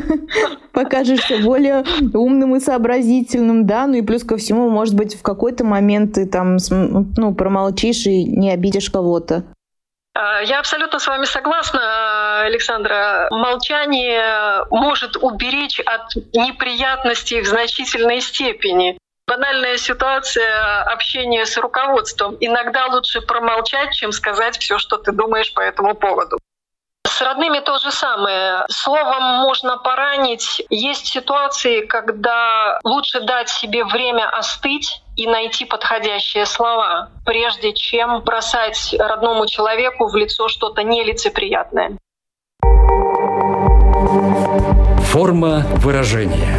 покажешься 0.71 1.39
более 1.39 1.83
умным 2.13 2.55
и 2.55 2.61
сообразительным, 2.61 3.67
да, 3.67 3.85
ну 3.85 3.95
и 3.95 4.01
плюс 4.01 4.23
ко 4.23 4.37
всему, 4.37 4.69
может 4.69 4.95
быть, 4.95 5.13
в 5.13 5.21
какой-то 5.21 5.65
момент 5.65 6.13
ты 6.13 6.25
там, 6.25 6.55
ну, 6.69 7.35
промолчишь 7.35 8.05
и 8.05 8.23
не 8.23 8.51
обидишь 8.51 8.89
кого-то. 8.89 9.43
А, 10.13 10.39
я 10.43 10.59
абсолютно 10.59 10.99
с 10.99 11.07
вами 11.07 11.25
согласна, 11.25 12.43
Александра. 12.43 13.27
Молчание 13.29 14.63
может 14.71 15.17
уберечь 15.17 15.81
от 15.81 16.15
неприятностей 16.33 17.41
в 17.41 17.45
значительной 17.45 18.21
степени. 18.21 18.97
Банальная 19.27 19.77
ситуация 19.77 20.83
общения 20.83 21.45
с 21.45 21.57
руководством. 21.57 22.37
Иногда 22.39 22.85
лучше 22.87 23.21
промолчать, 23.21 23.93
чем 23.93 24.11
сказать 24.11 24.57
все, 24.59 24.77
что 24.77 24.97
ты 24.97 25.11
думаешь 25.11 25.51
по 25.53 25.61
этому 25.61 25.95
поводу. 25.95 26.37
С 27.07 27.21
родными 27.21 27.59
то 27.59 27.77
же 27.79 27.91
самое. 27.91 28.65
Словом 28.69 29.23
можно 29.41 29.77
поранить. 29.77 30.61
Есть 30.69 31.07
ситуации, 31.07 31.85
когда 31.85 32.79
лучше 32.83 33.21
дать 33.21 33.49
себе 33.49 33.83
время 33.85 34.29
остыть 34.29 35.01
и 35.15 35.25
найти 35.25 35.65
подходящие 35.65 36.45
слова, 36.45 37.09
прежде 37.25 37.73
чем 37.73 38.21
бросать 38.21 38.93
родному 38.99 39.47
человеку 39.47 40.07
в 40.07 40.15
лицо 40.15 40.49
что-то 40.49 40.83
нелицеприятное. 40.83 41.97
Форма 45.05 45.63
выражения. 45.77 46.54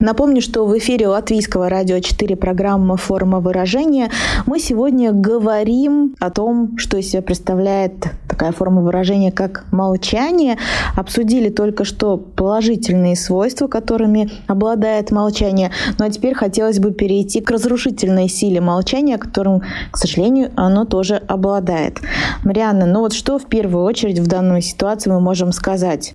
Напомню, 0.00 0.40
что 0.40 0.64
в 0.64 0.78
эфире 0.78 1.08
Латвийского 1.08 1.68
радио 1.68 1.98
4 1.98 2.36
программа 2.36 2.96
«Форма 2.96 3.40
выражения». 3.40 4.12
Мы 4.46 4.60
сегодня 4.60 5.10
говорим 5.10 6.14
о 6.20 6.30
том, 6.30 6.78
что 6.78 6.98
из 6.98 7.10
себя 7.10 7.20
представляет 7.20 7.94
такая 8.28 8.52
форма 8.52 8.80
выражения, 8.80 9.32
как 9.32 9.64
молчание. 9.72 10.56
Обсудили 10.94 11.48
только 11.48 11.82
что 11.82 12.16
положительные 12.16 13.16
свойства, 13.16 13.66
которыми 13.66 14.30
обладает 14.46 15.10
молчание. 15.10 15.72
Ну 15.98 16.04
а 16.04 16.10
теперь 16.10 16.34
хотелось 16.34 16.78
бы 16.78 16.92
перейти 16.92 17.40
к 17.40 17.50
разрушительной 17.50 18.28
силе 18.28 18.60
молчания, 18.60 19.18
которым, 19.18 19.62
к 19.90 19.96
сожалению, 19.96 20.52
оно 20.54 20.84
тоже 20.84 21.16
обладает. 21.16 21.98
Марианна, 22.44 22.86
ну 22.86 23.00
вот 23.00 23.14
что 23.14 23.40
в 23.40 23.46
первую 23.46 23.82
очередь 23.82 24.20
в 24.20 24.28
данной 24.28 24.62
ситуации 24.62 25.10
мы 25.10 25.18
можем 25.18 25.50
сказать? 25.50 26.14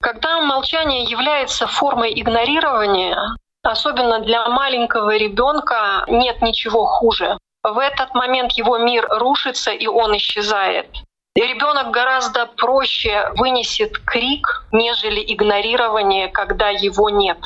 Когда 0.00 0.40
молчание 0.40 1.04
является 1.04 1.66
формой 1.66 2.12
игнорирования, 2.20 3.18
особенно 3.62 4.20
для 4.20 4.46
маленького 4.48 5.16
ребенка, 5.16 6.04
нет 6.06 6.42
ничего 6.42 6.84
хуже. 6.84 7.38
В 7.62 7.78
этот 7.78 8.14
момент 8.14 8.52
его 8.52 8.78
мир 8.78 9.06
рушится 9.08 9.72
и 9.72 9.86
он 9.86 10.16
исчезает. 10.16 10.86
ребенок 11.46 11.90
гораздо 11.90 12.46
проще 12.46 13.30
вынесет 13.36 13.98
крик, 13.98 14.64
нежели 14.72 15.20
игнорирование, 15.20 16.28
когда 16.28 16.68
его 16.70 17.10
нет. 17.10 17.38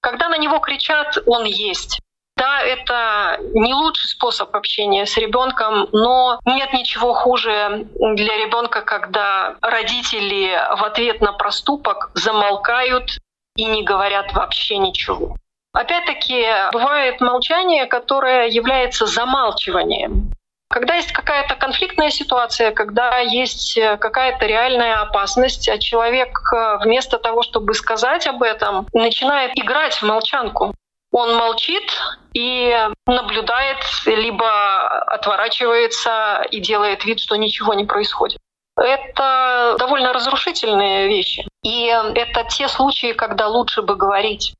Когда 0.00 0.28
на 0.28 0.38
него 0.38 0.58
кричат, 0.58 1.18
он 1.26 1.44
есть. 1.44 2.00
Да, 2.38 2.60
это 2.62 3.40
не 3.52 3.74
лучший 3.74 4.08
способ 4.08 4.54
общения 4.54 5.06
с 5.06 5.16
ребенком, 5.16 5.88
но 5.90 6.38
нет 6.46 6.72
ничего 6.72 7.12
хуже 7.12 7.88
для 8.14 8.36
ребенка, 8.36 8.82
когда 8.82 9.56
родители 9.60 10.56
в 10.76 10.84
ответ 10.84 11.20
на 11.20 11.32
проступок 11.32 12.12
замолкают 12.14 13.18
и 13.56 13.64
не 13.64 13.82
говорят 13.82 14.32
вообще 14.34 14.78
ничего. 14.78 15.34
Опять-таки, 15.72 16.46
бывает 16.72 17.20
молчание, 17.20 17.86
которое 17.86 18.46
является 18.46 19.06
замалчиванием. 19.06 20.32
Когда 20.70 20.94
есть 20.94 21.12
какая-то 21.12 21.56
конфликтная 21.56 22.10
ситуация, 22.10 22.70
когда 22.70 23.18
есть 23.18 23.78
какая-то 23.98 24.46
реальная 24.46 25.00
опасность, 25.00 25.68
а 25.68 25.78
человек 25.78 26.38
вместо 26.84 27.18
того, 27.18 27.42
чтобы 27.42 27.74
сказать 27.74 28.26
об 28.26 28.42
этом, 28.42 28.86
начинает 28.92 29.58
играть 29.58 29.96
в 29.96 30.02
молчанку. 30.04 30.72
Он 31.18 31.34
молчит 31.34 31.90
и 32.32 32.72
наблюдает, 33.08 33.78
либо 34.06 34.86
отворачивается 35.06 36.46
и 36.52 36.60
делает 36.60 37.04
вид, 37.04 37.18
что 37.18 37.34
ничего 37.34 37.74
не 37.74 37.84
происходит. 37.84 38.38
Это 38.76 39.74
довольно 39.80 40.12
разрушительные 40.12 41.08
вещи. 41.08 41.44
И 41.64 41.86
это 41.86 42.44
те 42.44 42.68
случаи, 42.68 43.14
когда 43.14 43.48
лучше 43.48 43.82
бы 43.82 43.96
говорить. 43.96 44.54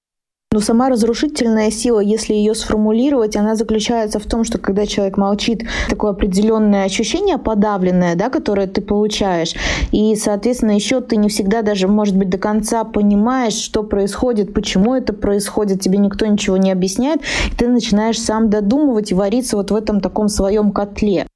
Но 0.51 0.61
сама 0.61 0.89
разрушительная 0.89 1.71
сила, 1.71 2.01
если 2.01 2.33
ее 2.33 2.55
сформулировать, 2.55 3.37
она 3.37 3.55
заключается 3.55 4.19
в 4.19 4.25
том, 4.25 4.45
что 4.45 4.57
когда 4.57 4.87
человек 4.87 5.19
молчит, 5.19 5.69
такое 5.91 6.13
определенное 6.13 6.85
ощущение 6.85 7.37
подавленное, 7.37 8.15
да, 8.15 8.31
которое 8.31 8.67
ты 8.67 8.81
получаешь. 8.81 9.53
И, 9.93 10.17
соответственно, 10.17 10.71
еще 10.71 11.03
ты 11.03 11.17
не 11.17 11.29
всегда 11.29 11.61
даже, 11.61 11.87
может 11.87 12.17
быть, 12.17 12.31
до 12.31 12.39
конца 12.39 12.85
понимаешь, 12.85 13.53
что 13.53 13.83
происходит, 13.83 14.55
почему 14.55 14.95
это 14.95 15.13
происходит, 15.13 15.83
тебе 15.83 15.99
никто 15.99 16.25
ничего 16.25 16.57
не 16.57 16.73
объясняет, 16.73 17.21
и 17.53 17.55
ты 17.55 17.69
начинаешь 17.69 18.19
сам 18.19 18.49
додумывать 18.49 19.11
и 19.11 19.15
вариться 19.15 19.59
вот 19.59 19.71
в 19.71 19.75
этом 19.75 20.01
таком 20.01 20.29
своем 20.29 20.73
котле. 20.73 21.27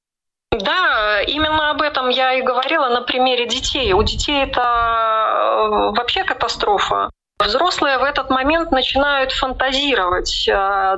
Да, 0.53 1.21
именно 1.27 1.71
об 1.71 1.83
этом 1.83 2.09
я 2.09 2.33
и 2.33 2.43
говорила 2.43 2.89
на 2.89 3.03
примере 3.03 3.47
детей. 3.47 3.93
У 3.93 4.03
детей 4.03 4.43
это 4.43 4.63
э, 4.63 5.97
вообще 5.99 6.25
катастрофа. 6.25 7.11
Взрослые 7.45 7.99
в 7.99 8.05
этот 8.05 8.31
момент 8.31 8.71
начинают 8.71 9.33
фантазировать, 9.33 10.47
э, 10.49 10.53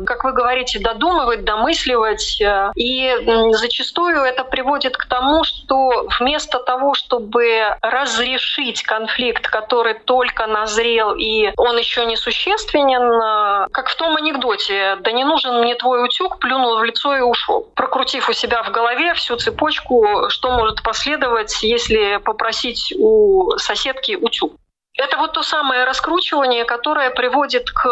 как 0.05 0.25
вы 0.25 0.33
говорите, 0.33 0.79
додумывать, 0.79 1.45
домысливать. 1.45 2.41
Э, 2.41 2.71
и 2.75 3.15
зачастую 3.53 4.23
это 4.23 4.45
приводит 4.45 4.97
к 4.97 5.07
тому, 5.07 5.45
что 5.45 6.07
вместо 6.19 6.59
того, 6.59 6.95
чтобы 6.95 7.77
разрешить 7.81 8.83
конфликт, 8.83 9.49
который 9.49 9.95
только 9.95 10.47
назрел 10.47 11.15
и 11.15 11.53
он 11.57 11.79
еще 11.79 12.05
не 12.07 12.17
существенен, 12.17 13.65
э, 13.67 13.69
как 13.73 13.89
в 13.89 13.97
том 13.97 14.17
анекдоте, 14.17 14.97
да 15.01 15.13
не 15.13 15.25
нужен 15.25 15.61
мне 15.61 15.75
твой 15.75 16.05
утюг, 16.05 16.39
плюнул 16.39 16.79
в 16.79 16.85
лицо 16.85 17.17
и 17.17 17.21
ушел, 17.21 17.69
прокрутив 17.75 18.29
у 18.29 18.33
себя 18.33 18.63
в 18.63 18.71
голове 18.71 19.15
всю 19.15 19.37
цепочку, 19.37 20.29
что 20.29 20.51
может 20.51 20.83
последовать, 20.83 21.63
если 21.63 22.19
попросить 22.19 22.93
у 22.99 23.57
соседки 23.57 24.15
утюг. 24.15 24.53
Это 24.97 25.17
вот 25.17 25.33
то 25.33 25.43
самое 25.43 25.85
раскручивание, 25.85 26.65
которое 26.65 27.11
приводит 27.11 27.69
к 27.69 27.85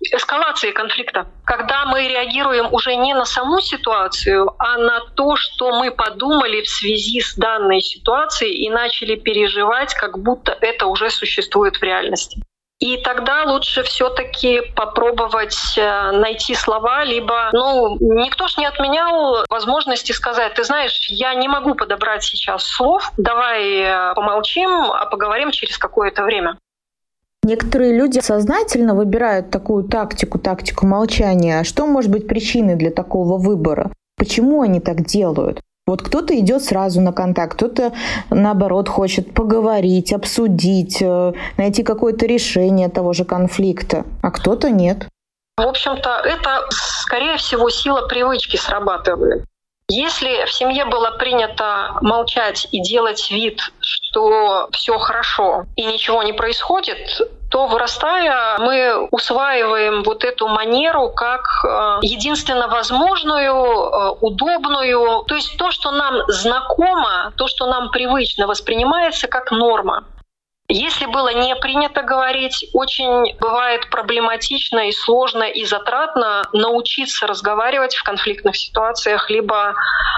эскалации 0.00 0.70
конфликта. 0.70 1.26
Когда 1.44 1.84
мы 1.84 2.08
реагируем 2.08 2.72
уже 2.72 2.96
не 2.96 3.12
на 3.12 3.26
саму 3.26 3.60
ситуацию, 3.60 4.54
а 4.58 4.78
на 4.78 5.00
то, 5.14 5.36
что 5.36 5.78
мы 5.78 5.90
подумали 5.90 6.62
в 6.62 6.68
связи 6.68 7.20
с 7.20 7.34
данной 7.34 7.82
ситуацией 7.82 8.64
и 8.64 8.70
начали 8.70 9.16
переживать, 9.16 9.92
как 9.94 10.18
будто 10.18 10.56
это 10.60 10.86
уже 10.86 11.10
существует 11.10 11.76
в 11.76 11.82
реальности. 11.82 12.42
И 12.82 12.96
тогда 12.96 13.44
лучше 13.44 13.84
все-таки 13.84 14.60
попробовать 14.74 15.78
э, 15.78 16.10
найти 16.10 16.52
слова, 16.56 17.04
либо, 17.04 17.48
ну, 17.52 17.96
никто 18.00 18.48
ж 18.48 18.56
не 18.58 18.66
отменял 18.66 19.44
возможности 19.48 20.10
сказать, 20.10 20.54
ты 20.54 20.64
знаешь, 20.64 21.06
я 21.08 21.32
не 21.34 21.46
могу 21.46 21.76
подобрать 21.76 22.24
сейчас 22.24 22.64
слов, 22.64 23.12
давай 23.16 23.82
э, 23.82 24.14
помолчим, 24.16 24.90
а 24.90 25.06
поговорим 25.06 25.52
через 25.52 25.78
какое-то 25.78 26.24
время. 26.24 26.58
Некоторые 27.44 27.96
люди 27.96 28.18
сознательно 28.18 28.96
выбирают 28.96 29.52
такую 29.52 29.84
тактику, 29.84 30.40
тактику 30.40 30.84
молчания. 30.84 31.60
А 31.60 31.64
что 31.64 31.86
может 31.86 32.10
быть 32.10 32.26
причиной 32.26 32.74
для 32.74 32.90
такого 32.90 33.38
выбора? 33.38 33.92
Почему 34.16 34.60
они 34.60 34.80
так 34.80 35.04
делают? 35.04 35.60
Вот 35.92 36.00
кто-то 36.00 36.34
идет 36.38 36.64
сразу 36.64 37.02
на 37.02 37.12
контакт, 37.12 37.52
кто-то, 37.52 37.92
наоборот, 38.30 38.88
хочет 38.88 39.34
поговорить, 39.34 40.14
обсудить, 40.14 41.02
э, 41.02 41.34
найти 41.58 41.82
какое-то 41.82 42.24
решение 42.24 42.88
того 42.88 43.12
же 43.12 43.26
конфликта, 43.26 44.06
а 44.22 44.30
кто-то 44.30 44.70
нет. 44.70 45.06
В 45.58 45.68
общем-то, 45.68 46.22
это, 46.24 46.66
скорее 46.70 47.36
всего, 47.36 47.68
сила 47.68 48.08
привычки 48.08 48.56
срабатывает. 48.56 49.44
Если 49.90 50.46
в 50.46 50.50
семье 50.50 50.86
было 50.86 51.10
принято 51.18 51.98
молчать 52.00 52.66
и 52.72 52.80
делать 52.80 53.30
вид, 53.30 53.60
что 53.80 54.70
все 54.72 54.96
хорошо 54.96 55.66
и 55.76 55.84
ничего 55.84 56.22
не 56.22 56.32
происходит, 56.32 56.96
то 57.52 57.66
вырастая 57.66 58.56
мы 58.58 59.06
усваиваем 59.10 60.02
вот 60.04 60.24
эту 60.24 60.48
манеру 60.48 61.10
как 61.10 61.42
э, 61.64 61.98
единственно 62.00 62.66
возможную, 62.66 63.54
э, 63.54 64.10
удобную, 64.22 65.22
то 65.24 65.34
есть 65.34 65.58
то, 65.58 65.70
что 65.70 65.90
нам 65.90 66.22
знакомо, 66.28 67.34
то, 67.36 67.46
что 67.48 67.66
нам 67.66 67.90
привычно, 67.90 68.46
воспринимается 68.46 69.28
как 69.28 69.50
норма. 69.50 70.04
Если 70.68 71.04
было 71.04 71.34
не 71.34 71.54
принято 71.56 72.02
говорить, 72.02 72.70
очень 72.72 73.36
бывает 73.38 73.90
проблематично 73.90 74.88
и 74.88 74.92
сложно 74.92 75.42
и 75.42 75.66
затратно 75.66 76.44
научиться 76.54 77.26
разговаривать 77.26 77.94
в 77.94 78.02
конфликтных 78.02 78.56
ситуациях, 78.56 79.28
либо 79.28 79.74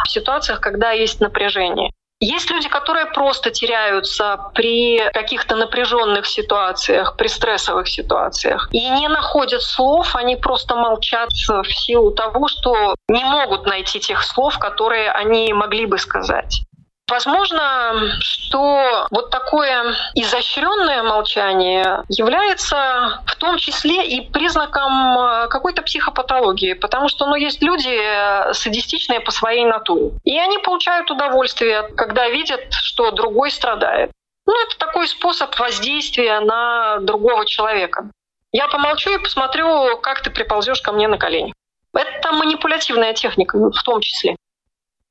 в 0.07 0.09
ситуациях, 0.09 0.61
когда 0.61 0.93
есть 0.93 1.21
напряжение. 1.21 1.91
Есть 2.21 2.51
люди, 2.51 2.69
которые 2.69 3.07
просто 3.07 3.51
теряются 3.51 4.51
при 4.55 5.11
каких-то 5.13 5.57
напряженных 5.57 6.27
ситуациях, 6.27 7.17
при 7.17 7.29
стрессовых 7.29 7.89
ситуациях 7.89 8.69
и 8.73 8.89
не 8.89 9.09
находят 9.09 9.63
слов, 9.63 10.17
они 10.17 10.37
просто 10.37 10.75
молчат 10.75 11.31
в 11.31 11.65
силу 11.65 12.13
того, 12.13 12.49
что 12.49 12.95
не 13.09 13.25
могут 13.25 13.67
найти 13.67 14.01
тех 14.01 14.23
слов, 14.23 14.59
которые 14.59 15.11
они 15.11 15.53
могли 15.53 15.87
бы 15.87 15.99
сказать. 15.99 16.63
Возможно, 17.11 18.19
что 18.21 19.07
вот 19.11 19.31
такое 19.31 19.95
изощренное 20.15 21.03
молчание 21.03 22.03
является 22.09 23.23
в 23.27 23.37
том 23.37 23.59
числе 23.59 24.07
и 24.07 24.31
признаком 24.31 25.19
э, 25.19 25.49
какой-то 25.49 25.83
психопатологии, 25.83 26.73
потому 26.73 27.09
что 27.09 27.27
ну, 27.27 27.35
есть 27.35 27.61
люди 27.61 27.95
э, 27.95 28.55
садистичные 28.55 29.21
по 29.21 29.31
своей 29.33 29.67
натуре. 29.67 30.13
И 30.25 30.39
они 30.39 30.57
получают 30.59 31.11
удовольствие, 31.11 31.83
когда 31.95 32.29
видят, 32.31 32.73
что 32.73 33.11
другой 33.11 33.51
страдает. 33.51 34.11
Ну, 34.47 34.55
это 34.67 34.79
такой 34.79 35.07
способ 35.07 35.59
воздействия 35.59 36.41
на 36.41 37.01
другого 37.01 37.45
человека. 37.45 38.11
Я 38.51 38.69
помолчу 38.69 39.11
и 39.11 39.23
посмотрю, 39.23 39.99
как 39.99 40.23
ты 40.23 40.31
приползешь 40.31 40.81
ко 40.81 40.93
мне 40.93 41.07
на 41.09 41.19
колени. 41.19 41.53
Это 41.93 42.33
манипулятивная 42.33 43.13
техника 43.13 43.59
в 43.59 43.83
том 43.83 44.01
числе. 44.01 44.37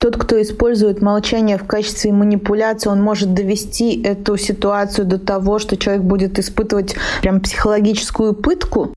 Тот, 0.04 0.18
кто 0.18 0.42
использует 0.42 1.02
молчание 1.02 1.58
в 1.58 1.66
качестве 1.66 2.12
манипуляции, 2.12 2.89
он 2.89 3.02
может 3.02 3.34
довести 3.34 4.04
эту 4.04 4.36
ситуацию 4.36 5.06
до 5.06 5.18
того, 5.18 5.60
что 5.60 5.78
человек 5.78 6.04
будет 6.04 6.38
испытывать 6.38 6.98
прям 7.22 7.39
психологическую 7.39 8.34
пытку. 8.34 8.94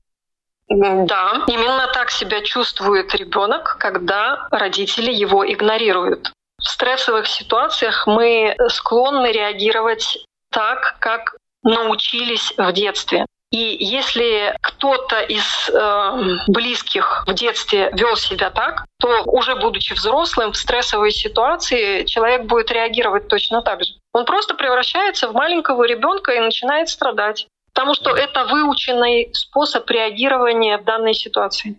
Да, 0.67 1.45
именно 1.47 1.87
так 1.93 2.11
себя 2.11 2.41
чувствует 2.41 3.15
ребенок, 3.15 3.77
когда 3.79 4.49
родители 4.51 5.09
его 5.09 5.49
игнорируют. 5.49 6.33
В 6.59 6.67
стрессовых 6.67 7.27
ситуациях 7.27 8.05
мы 8.05 8.57
склонны 8.67 9.31
реагировать 9.31 10.25
так, 10.51 10.97
как 10.99 11.37
научились 11.63 12.53
в 12.57 12.69
детстве. 12.73 13.25
И 13.49 13.77
если 13.79 14.55
кто-то 14.61 15.21
из 15.21 15.69
э, 15.69 16.51
близких 16.51 17.23
в 17.25 17.33
детстве 17.33 17.89
вел 17.93 18.17
себя 18.17 18.49
так, 18.49 18.85
то 18.99 19.23
уже 19.23 19.55
будучи 19.55 19.93
взрослым 19.93 20.51
в 20.51 20.57
стрессовой 20.57 21.11
ситуации 21.11 22.03
человек 22.03 22.43
будет 22.43 22.71
реагировать 22.71 23.29
точно 23.29 23.61
так 23.61 23.83
же. 23.85 23.93
Он 24.11 24.25
просто 24.25 24.53
превращается 24.53 25.29
в 25.29 25.33
маленького 25.33 25.85
ребенка 25.85 26.33
и 26.33 26.39
начинает 26.41 26.89
страдать, 26.89 27.47
потому 27.73 27.93
что 27.93 28.09
это 28.09 28.45
выученный 28.45 29.29
способ 29.31 29.89
реагирования 29.89 30.77
в 30.77 30.83
данной 30.83 31.13
ситуации. 31.13 31.77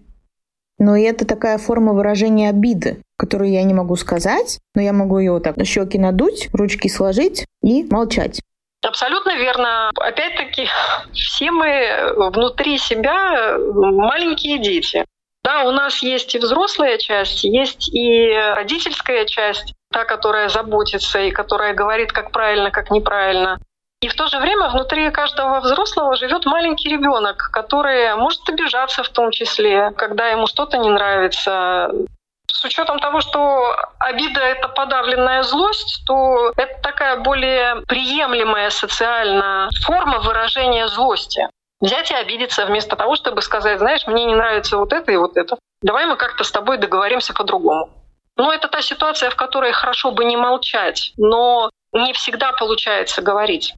Но 0.78 0.96
и 0.96 1.02
это 1.02 1.26
такая 1.26 1.58
форма 1.58 1.92
выражения 1.92 2.48
обиды, 2.48 3.02
которую 3.16 3.50
я 3.50 3.62
не 3.64 3.74
могу 3.74 3.96
сказать, 3.96 4.58
но 4.74 4.80
я 4.80 4.92
могу 4.92 5.18
ее 5.18 5.32
вот 5.32 5.42
так 5.42 5.56
щеки 5.64 5.98
надуть, 5.98 6.48
ручки 6.54 6.88
сложить 6.88 7.44
и 7.62 7.84
молчать. 7.90 8.40
Абсолютно 8.82 9.36
верно. 9.36 9.90
Опять-таки, 9.96 10.68
все 11.12 11.50
мы 11.50 12.12
внутри 12.16 12.78
себя 12.78 13.58
маленькие 13.58 14.58
дети. 14.58 15.04
Да, 15.42 15.64
у 15.64 15.70
нас 15.70 16.02
есть 16.02 16.34
и 16.34 16.38
взрослая 16.38 16.98
часть, 16.98 17.44
есть 17.44 17.88
и 17.88 18.32
родительская 18.34 19.24
часть, 19.24 19.74
та, 19.90 20.04
которая 20.04 20.48
заботится 20.48 21.20
и 21.20 21.30
которая 21.30 21.74
говорит, 21.74 22.12
как 22.12 22.32
правильно, 22.32 22.70
как 22.70 22.90
неправильно. 22.90 23.58
И 24.00 24.08
в 24.08 24.14
то 24.14 24.26
же 24.26 24.38
время 24.38 24.68
внутри 24.68 25.10
каждого 25.10 25.58
взрослого 25.60 26.14
живет 26.16 26.46
маленький 26.46 26.88
ребенок, 26.88 27.50
который 27.52 28.14
может 28.14 28.48
обижаться 28.48 29.02
в 29.02 29.08
том 29.08 29.32
числе, 29.32 29.90
когда 29.96 30.28
ему 30.28 30.46
что-то 30.46 30.78
не 30.78 30.88
нравится, 30.88 31.90
с 32.52 32.64
учетом 32.64 32.98
того, 32.98 33.20
что 33.20 33.76
обида— 33.98 34.40
это 34.42 34.68
подавленная 34.68 35.42
злость, 35.42 36.02
то 36.06 36.52
это 36.56 36.80
такая 36.82 37.18
более 37.20 37.82
приемлемая 37.86 38.70
социальная 38.70 39.70
форма 39.84 40.18
выражения 40.20 40.88
злости. 40.88 41.48
Взять 41.80 42.10
и 42.10 42.14
обидеться 42.14 42.66
вместо 42.66 42.96
того, 42.96 43.14
чтобы 43.14 43.40
сказать, 43.42 43.78
знаешь, 43.78 44.06
мне 44.06 44.24
не 44.24 44.34
нравится 44.34 44.76
вот 44.76 44.92
это 44.92 45.12
и 45.12 45.16
вот 45.16 45.36
это. 45.36 45.56
Давай 45.82 46.06
мы 46.06 46.16
как-то 46.16 46.42
с 46.42 46.50
тобой 46.50 46.78
договоримся 46.78 47.32
по-другому. 47.32 47.90
Ну, 48.36 48.50
это 48.50 48.68
та 48.68 48.82
ситуация, 48.82 49.30
в 49.30 49.36
которой 49.36 49.72
хорошо 49.72 50.10
бы 50.10 50.24
не 50.24 50.36
молчать, 50.36 51.12
но 51.16 51.70
не 51.92 52.12
всегда 52.12 52.52
получается 52.52 53.22
говорить. 53.22 53.74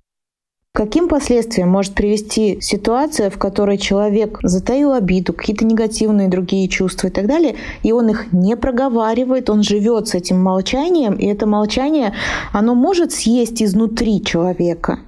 Каким 0.73 1.09
последствиям 1.09 1.69
может 1.69 1.95
привести 1.95 2.61
ситуация, 2.61 3.29
в 3.29 3.39
которой 3.39 3.77
человек 3.77 4.39
затаил 4.43 4.93
обиду, 4.93 5.33
какие-то 5.33 5.65
негативные 5.65 6.29
другие 6.29 6.69
чувства 6.69 7.09
и 7.09 7.11
так 7.11 7.27
далее, 7.27 7.57
и 7.83 7.91
он 7.91 8.09
их 8.09 8.33
не 8.33 8.57
проговаривает, 8.57 9.51
он 9.51 9.65
живет 9.65 10.07
с 10.07 10.15
этим 10.15 10.41
молчанием, 10.41 11.15
и 11.15 11.27
это 11.27 11.47
молчание, 11.47 12.15
оно 12.53 12.77
может 12.77 13.11
съесть 13.11 13.61
изнутри 13.61 14.25
человека? 14.25 15.01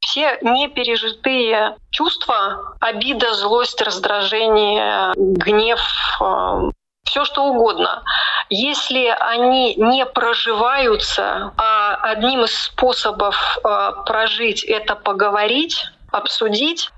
Все 0.00 0.38
непережитые 0.42 1.76
чувства, 1.90 2.76
обида, 2.78 3.34
злость, 3.34 3.82
раздражение, 3.82 5.12
гнев, 5.16 5.80
э, 6.20 6.70
все 7.04 7.24
что 7.24 7.44
угодно. 7.44 8.02
Если 8.50 9.06
они 9.06 9.74
не 9.76 10.04
проживаются, 10.06 11.52
а 11.56 11.96
одним 12.02 12.44
из 12.44 12.54
способов 12.54 13.58
а, 13.62 13.92
прожить 14.04 14.64
это 14.64 14.96
поговорить, 14.96 15.86
обсудить, 16.10 16.90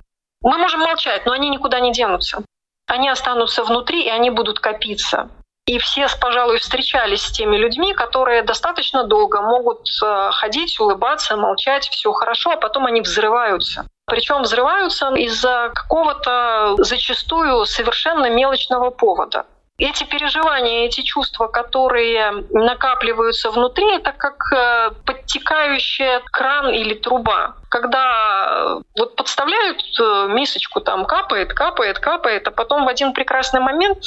мы 0.43 0.59
можем 0.59 0.81
молчать, 0.81 1.27
но 1.27 1.33
они 1.33 1.49
никуда 1.49 1.81
не 1.81 1.93
денутся. 1.93 2.43
Они 2.87 3.09
останутся 3.09 3.65
внутри, 3.65 4.05
и 4.05 4.09
они 4.09 4.31
будут 4.31 4.61
копиться. 4.61 5.29
И 5.67 5.79
все, 5.79 6.07
пожалуй, 6.21 6.59
встречались 6.59 7.23
с 7.23 7.33
теми 7.33 7.57
людьми, 7.57 7.93
которые 7.93 8.43
достаточно 8.43 9.03
долго 9.03 9.41
могут 9.41 9.89
а, 10.03 10.31
ходить, 10.31 10.79
улыбаться, 10.79 11.37
молчать, 11.37 11.89
все 11.89 12.13
хорошо, 12.13 12.53
а 12.53 12.57
потом 12.57 12.87
они 12.87 13.01
взрываются. 13.01 13.87
Причем 14.07 14.43
взрываются 14.43 15.13
из-за 15.15 15.73
какого-то 15.75 16.77
зачастую 16.79 17.65
совершенно 17.67 18.31
мелочного 18.31 18.91
повода. 18.91 19.47
Эти 19.79 20.05
переживания, 20.05 20.87
эти 20.87 21.03
чувства, 21.03 21.49
которые 21.49 22.47
накапливаются 22.51 23.51
внутри, 23.51 23.85
это 23.97 24.13
как 24.13 24.51
э, 24.51 24.91
подтекающая 25.05 26.23
кран 26.33 26.71
или 26.71 26.95
труба. 26.95 27.57
Когда 27.69 28.79
э, 28.79 28.83
вот 28.99 29.17
подставляют 29.17 29.83
э, 30.01 30.29
мисочку, 30.33 30.81
там 30.81 31.05
капает, 31.05 31.53
капает, 31.53 31.99
капает, 31.99 32.49
а 32.49 32.53
потом 32.53 32.87
в 32.87 32.89
один 32.89 33.13
прекрасный 33.13 33.61
момент 33.61 33.99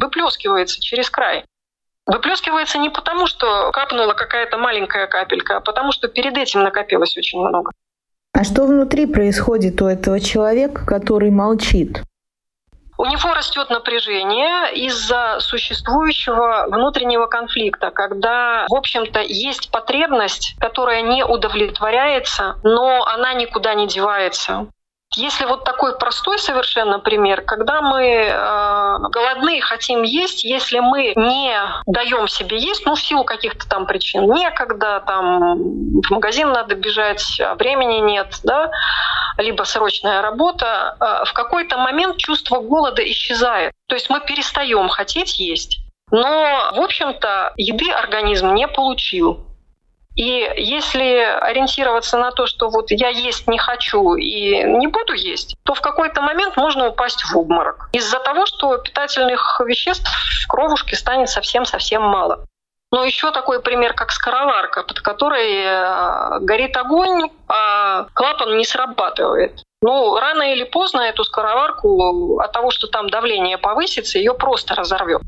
выплескивается 0.00 0.80
через 0.80 1.10
край. 1.10 1.44
Выплескивается 2.06 2.78
не 2.78 2.88
потому, 2.88 3.26
что 3.26 3.72
капнула 3.72 4.14
какая-то 4.14 4.58
маленькая 4.58 5.08
капелька, 5.08 5.56
а 5.56 5.60
потому 5.60 5.90
что 5.90 6.06
перед 6.06 6.36
этим 6.36 6.62
накопилось 6.62 7.16
очень 7.16 7.40
много. 7.40 7.72
А 8.32 8.44
что 8.44 8.64
внутри 8.64 9.06
происходит 9.06 9.82
у 9.82 9.86
этого 9.86 10.20
человека, 10.20 10.86
который 10.86 11.30
молчит? 11.30 12.00
У 13.00 13.06
него 13.06 13.32
растет 13.32 13.70
напряжение 13.70 14.74
из-за 14.74 15.38
существующего 15.40 16.66
внутреннего 16.68 17.28
конфликта, 17.28 17.90
когда, 17.90 18.66
в 18.68 18.74
общем-то, 18.74 19.20
есть 19.20 19.70
потребность, 19.70 20.54
которая 20.60 21.00
не 21.00 21.24
удовлетворяется, 21.24 22.56
но 22.62 23.06
она 23.06 23.32
никуда 23.32 23.72
не 23.72 23.86
девается. 23.86 24.66
Если 25.16 25.44
вот 25.44 25.64
такой 25.64 25.98
простой 25.98 26.38
совершенно 26.38 27.00
пример, 27.00 27.42
когда 27.42 27.82
мы 27.82 28.04
э, 28.04 28.98
голодны 29.10 29.60
хотим 29.60 30.02
есть, 30.02 30.44
если 30.44 30.78
мы 30.78 31.14
не 31.16 31.52
даем 31.86 32.28
себе 32.28 32.58
есть, 32.58 32.86
ну 32.86 32.94
в 32.94 33.00
силу 33.00 33.24
каких-то 33.24 33.68
там 33.68 33.86
причин, 33.86 34.32
некогда, 34.32 35.02
там 35.04 35.58
в 36.00 36.10
магазин 36.10 36.52
надо 36.52 36.76
бежать, 36.76 37.40
а 37.40 37.56
времени 37.56 37.98
нет, 37.98 38.38
да, 38.44 38.70
либо 39.36 39.64
срочная 39.64 40.22
работа, 40.22 40.96
э, 41.00 41.24
в 41.24 41.32
какой-то 41.32 41.76
момент 41.76 42.18
чувство 42.18 42.60
голода 42.60 43.02
исчезает. 43.02 43.72
То 43.88 43.96
есть 43.96 44.10
мы 44.10 44.20
перестаем 44.20 44.88
хотеть 44.88 45.40
есть. 45.40 45.80
Но, 46.12 46.70
в 46.72 46.80
общем-то, 46.80 47.52
еды 47.56 47.90
организм 47.90 48.54
не 48.54 48.68
получил. 48.68 49.49
И 50.20 50.52
если 50.58 51.16
ориентироваться 51.40 52.18
на 52.18 52.30
то, 52.30 52.44
что 52.44 52.68
вот 52.68 52.90
я 52.90 53.08
есть 53.08 53.48
не 53.48 53.56
хочу 53.56 54.16
и 54.16 54.62
не 54.64 54.86
буду 54.86 55.14
есть, 55.14 55.56
то 55.64 55.72
в 55.72 55.80
какой-то 55.80 56.20
момент 56.20 56.58
можно 56.58 56.88
упасть 56.88 57.22
в 57.22 57.38
обморок 57.38 57.88
из-за 57.92 58.18
того, 58.18 58.44
что 58.44 58.76
питательных 58.76 59.62
веществ 59.64 60.06
в 60.44 60.46
кровушке 60.46 60.94
станет 60.94 61.30
совсем-совсем 61.30 62.02
мало. 62.02 62.44
Но 62.92 63.02
еще 63.02 63.30
такой 63.30 63.62
пример, 63.62 63.94
как 63.94 64.10
скороварка, 64.10 64.82
под 64.82 65.00
которой 65.00 65.64
э, 65.64 66.40
горит 66.40 66.76
огонь, 66.76 67.30
а 67.48 68.04
клапан 68.12 68.58
не 68.58 68.66
срабатывает. 68.66 69.62
Ну, 69.80 70.18
рано 70.18 70.52
или 70.52 70.64
поздно 70.64 71.00
эту 71.00 71.24
скороварку 71.24 72.40
от 72.40 72.52
того, 72.52 72.70
что 72.70 72.88
там 72.88 73.08
давление 73.08 73.56
повысится, 73.56 74.18
ее 74.18 74.34
просто 74.34 74.74
разорвет. 74.74 75.22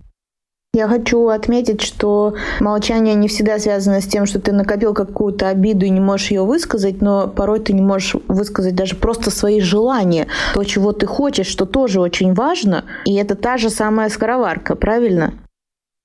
Я 0.74 0.88
хочу 0.88 1.28
отметить, 1.28 1.82
что 1.82 2.32
молчание 2.58 3.14
не 3.14 3.28
всегда 3.28 3.58
связано 3.58 4.00
с 4.00 4.06
тем, 4.06 4.24
что 4.24 4.40
ты 4.40 4.52
накопил 4.52 4.94
какую-то 4.94 5.50
обиду 5.50 5.84
и 5.84 5.90
не 5.90 6.00
можешь 6.00 6.30
ее 6.30 6.44
высказать, 6.46 7.02
но 7.02 7.28
порой 7.28 7.60
ты 7.60 7.74
не 7.74 7.82
можешь 7.82 8.16
высказать 8.26 8.74
даже 8.74 8.96
просто 8.96 9.30
свои 9.30 9.60
желания, 9.60 10.28
то, 10.54 10.64
чего 10.64 10.92
ты 10.92 11.04
хочешь, 11.04 11.46
что 11.46 11.66
тоже 11.66 12.00
очень 12.00 12.32
важно. 12.32 12.86
И 13.04 13.14
это 13.16 13.34
та 13.34 13.58
же 13.58 13.68
самая 13.68 14.08
скороварка, 14.08 14.74
правильно? 14.74 15.34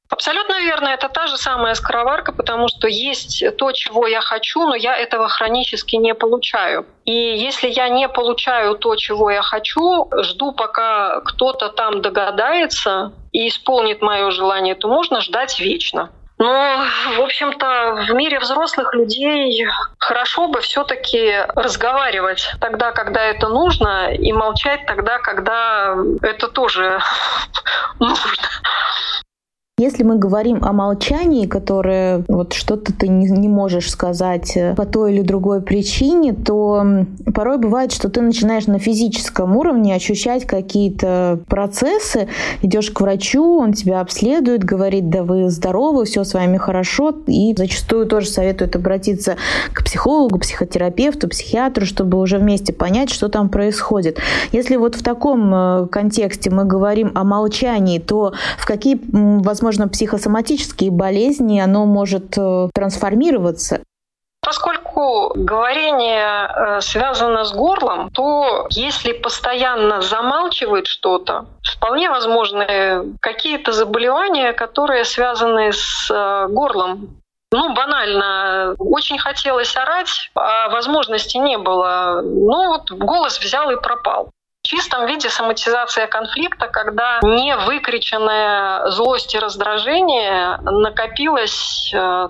Абсолютно 0.10 0.62
верно, 0.62 0.88
это 0.88 1.10
та 1.10 1.28
же 1.28 1.38
самая 1.38 1.74
скороварка, 1.74 2.32
потому 2.32 2.70
что 2.70 2.88
есть 2.88 3.44
то, 3.58 3.72
чего 3.74 4.08
я 4.08 4.22
хочу, 4.22 4.66
но 4.66 4.76
я 4.76 4.96
этого 4.96 5.28
хронически 5.28 5.98
не 5.98 6.16
получаю. 6.16 6.86
И 7.04 7.12
если 7.12 7.68
я 7.70 7.90
не 7.90 8.08
получаю 8.08 8.76
то, 8.76 8.96
чего 8.96 9.30
я 9.30 9.42
хочу, 9.42 10.10
жду, 10.22 10.54
пока 10.54 11.20
кто-то 11.22 11.70
там 11.70 12.02
догадается 12.02 13.12
и 13.34 13.50
исполнит 13.50 14.02
мое 14.02 14.32
желание, 14.32 14.76
то 14.76 14.88
можно 14.88 15.20
ждать 15.20 15.60
вечно. 15.60 16.10
Но, 16.40 16.86
в 17.18 17.22
общем-то, 17.22 18.06
в 18.08 18.14
мире 18.14 18.40
взрослых 18.40 18.94
людей 18.94 19.66
хорошо 19.98 20.48
бы 20.48 20.62
все-таки 20.62 21.34
разговаривать 21.56 22.52
тогда, 22.62 22.92
когда 22.92 23.24
это 23.24 23.50
нужно, 23.50 24.14
и 24.14 24.32
молчать 24.32 24.86
тогда, 24.86 25.18
когда 25.18 25.96
это 26.22 26.48
тоже 26.48 27.02
нужно. 28.00 28.44
Если 29.80 30.02
мы 30.02 30.18
говорим 30.18 30.64
о 30.64 30.74
молчании, 30.74 31.46
которое 31.46 32.24
вот 32.28 32.54
что-то 32.54 32.92
ты 32.92 33.08
не, 33.08 33.30
не 33.30 33.48
можешь 33.48 33.92
сказать 33.92 34.58
э, 34.58 34.74
по 34.74 34.88
той 34.88 35.14
или 35.14 35.22
другой 35.22 35.62
причине, 35.62 36.34
то 36.34 36.84
порой 37.36 37.60
бывает, 37.60 37.92
что 37.92 38.10
ты 38.10 38.22
начинаешь 38.22 38.66
на 38.66 38.80
физическом 38.80 39.56
уровне 39.56 39.94
ощущать 39.94 40.48
какие-то 40.48 41.42
процессы, 41.48 42.28
идешь 42.64 42.90
к 42.90 43.00
врачу, 43.00 43.60
он 43.60 43.74
тебя 43.74 44.02
обследует, 44.02 44.64
говорит, 44.64 45.12
да 45.12 45.22
вы 45.22 45.52
здоровы, 45.52 46.06
все 46.06 46.24
с 46.24 46.34
вами 46.34 46.58
хорошо, 46.58 47.14
и 47.28 47.54
зачастую 47.56 48.08
тоже 48.08 48.30
советует 48.30 48.76
обратиться 48.76 49.36
к 49.74 49.84
психологу, 49.84 50.40
психотерапевту, 50.40 51.28
психиатру, 51.28 51.86
чтобы 51.86 52.20
уже 52.20 52.40
вместе 52.40 52.74
понять, 52.74 53.12
что 53.12 53.30
там 53.30 53.50
происходит. 53.50 54.18
Если 54.52 54.76
вот 54.76 54.96
в 54.96 55.04
таком 55.04 55.54
э, 55.54 55.88
контексте 55.92 56.50
мы 56.50 56.66
говорим 56.66 57.12
о 57.14 57.24
молчании, 57.24 58.00
то 58.00 58.34
в 58.58 58.66
какие, 58.66 59.00
возможно, 59.12 59.67
возможно, 59.68 59.90
психосоматические 59.90 60.92
болезни, 60.92 61.60
оно 61.60 61.86
может 61.86 62.38
э, 62.38 62.70
трансформироваться. 62.74 63.82
Поскольку 64.42 65.34
говорение 65.36 66.48
э, 66.48 66.82
связано 66.82 67.44
с 67.44 67.52
горлом, 67.52 68.10
то 68.12 68.68
если 68.70 69.12
постоянно 69.12 70.02
замалчивает 70.02 70.88
что-то, 70.88 71.48
вполне 71.76 72.10
возможны 72.10 73.18
какие-то 73.20 73.74
заболевания, 73.74 74.54
которые 74.54 75.04
связаны 75.04 75.74
с 75.74 76.10
э, 76.10 76.48
горлом. 76.50 77.10
Ну, 77.52 77.74
банально. 77.74 78.76
Очень 78.80 79.20
хотелось 79.20 79.76
орать, 79.76 80.32
а 80.36 80.70
возможности 80.70 81.38
не 81.38 81.58
было. 81.58 82.22
Ну, 82.24 82.68
вот 82.68 82.92
голос 82.92 83.40
взял 83.40 83.70
и 83.72 83.82
пропал. 83.82 84.30
Чистом 84.68 85.06
виде 85.06 85.30
соматизация 85.30 86.08
конфликта, 86.08 86.68
когда 86.68 87.22
не 87.24 87.56
выкриченная 87.56 88.90
злость 88.90 89.34
и 89.34 89.40
раздражение 89.40 90.58
накопилось 90.58 91.90
э, 91.96 92.28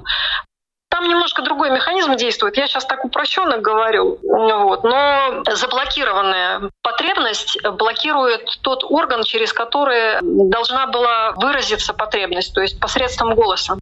там 0.88 1.10
немножко 1.10 1.42
другой 1.42 1.72
механизм 1.72 2.16
действует. 2.16 2.56
Я 2.58 2.68
сейчас 2.68 2.86
так 2.86 3.04
упрощенно 3.04 3.58
говорю, 3.58 4.20
вот, 4.22 4.84
но 4.84 5.42
заблокированная 5.52 6.70
потребность 6.84 7.60
блокирует 7.64 8.60
тот 8.62 8.84
орган, 8.84 9.24
через 9.24 9.52
который 9.52 10.20
должна 10.22 10.86
была 10.86 11.32
выразиться 11.32 11.96
потребность, 11.96 12.54
то 12.54 12.62
есть 12.62 12.80
посредством 12.80 13.34
голоса. 13.34 13.80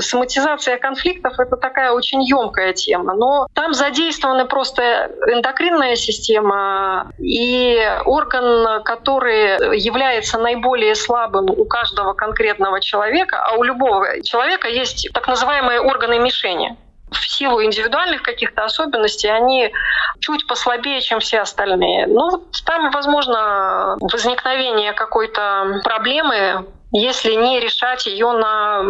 Соматизация 0.00 0.78
конфликтов— 0.78 1.34
это 1.38 1.56
такая 1.56 1.92
очень 1.92 2.22
емкая 2.22 2.72
тема, 2.72 3.14
но 3.14 3.46
там 3.54 3.74
задействованы 3.74 4.44
просто 4.46 5.10
эндокринная 5.26 5.96
система 5.96 7.10
и 7.18 7.78
орган, 8.04 8.82
который 8.82 9.78
является 9.78 10.38
наиболее 10.38 10.94
слабым 10.94 11.50
у 11.50 11.64
каждого 11.64 12.12
конкретного 12.12 12.80
человека, 12.80 13.44
а 13.44 13.56
у 13.56 13.62
любого 13.62 14.22
человека 14.22 14.68
есть 14.68 15.08
так 15.12 15.28
называемые 15.28 15.80
органы 15.80 16.18
мишени 16.18 16.76
в 17.10 17.26
силу 17.26 17.62
индивидуальных 17.62 18.22
каких-то 18.22 18.64
особенностей 18.64 19.28
они 19.28 19.72
чуть 20.20 20.46
послабее, 20.46 21.00
чем 21.00 21.20
все 21.20 21.40
остальные. 21.40 22.06
Ну, 22.06 22.30
вот 22.30 22.44
там, 22.64 22.90
возможно, 22.90 23.96
возникновение 24.00 24.92
какой-то 24.92 25.80
проблемы 25.84 26.66
если 26.92 27.34
не 27.34 27.60
решать 27.60 28.06
ее 28.06 28.32
на 28.32 28.80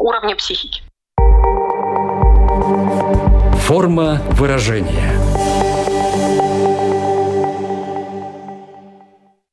уровне 0.00 0.36
психики. 0.36 0.82
Форма 3.60 4.20
выражения. 4.32 5.12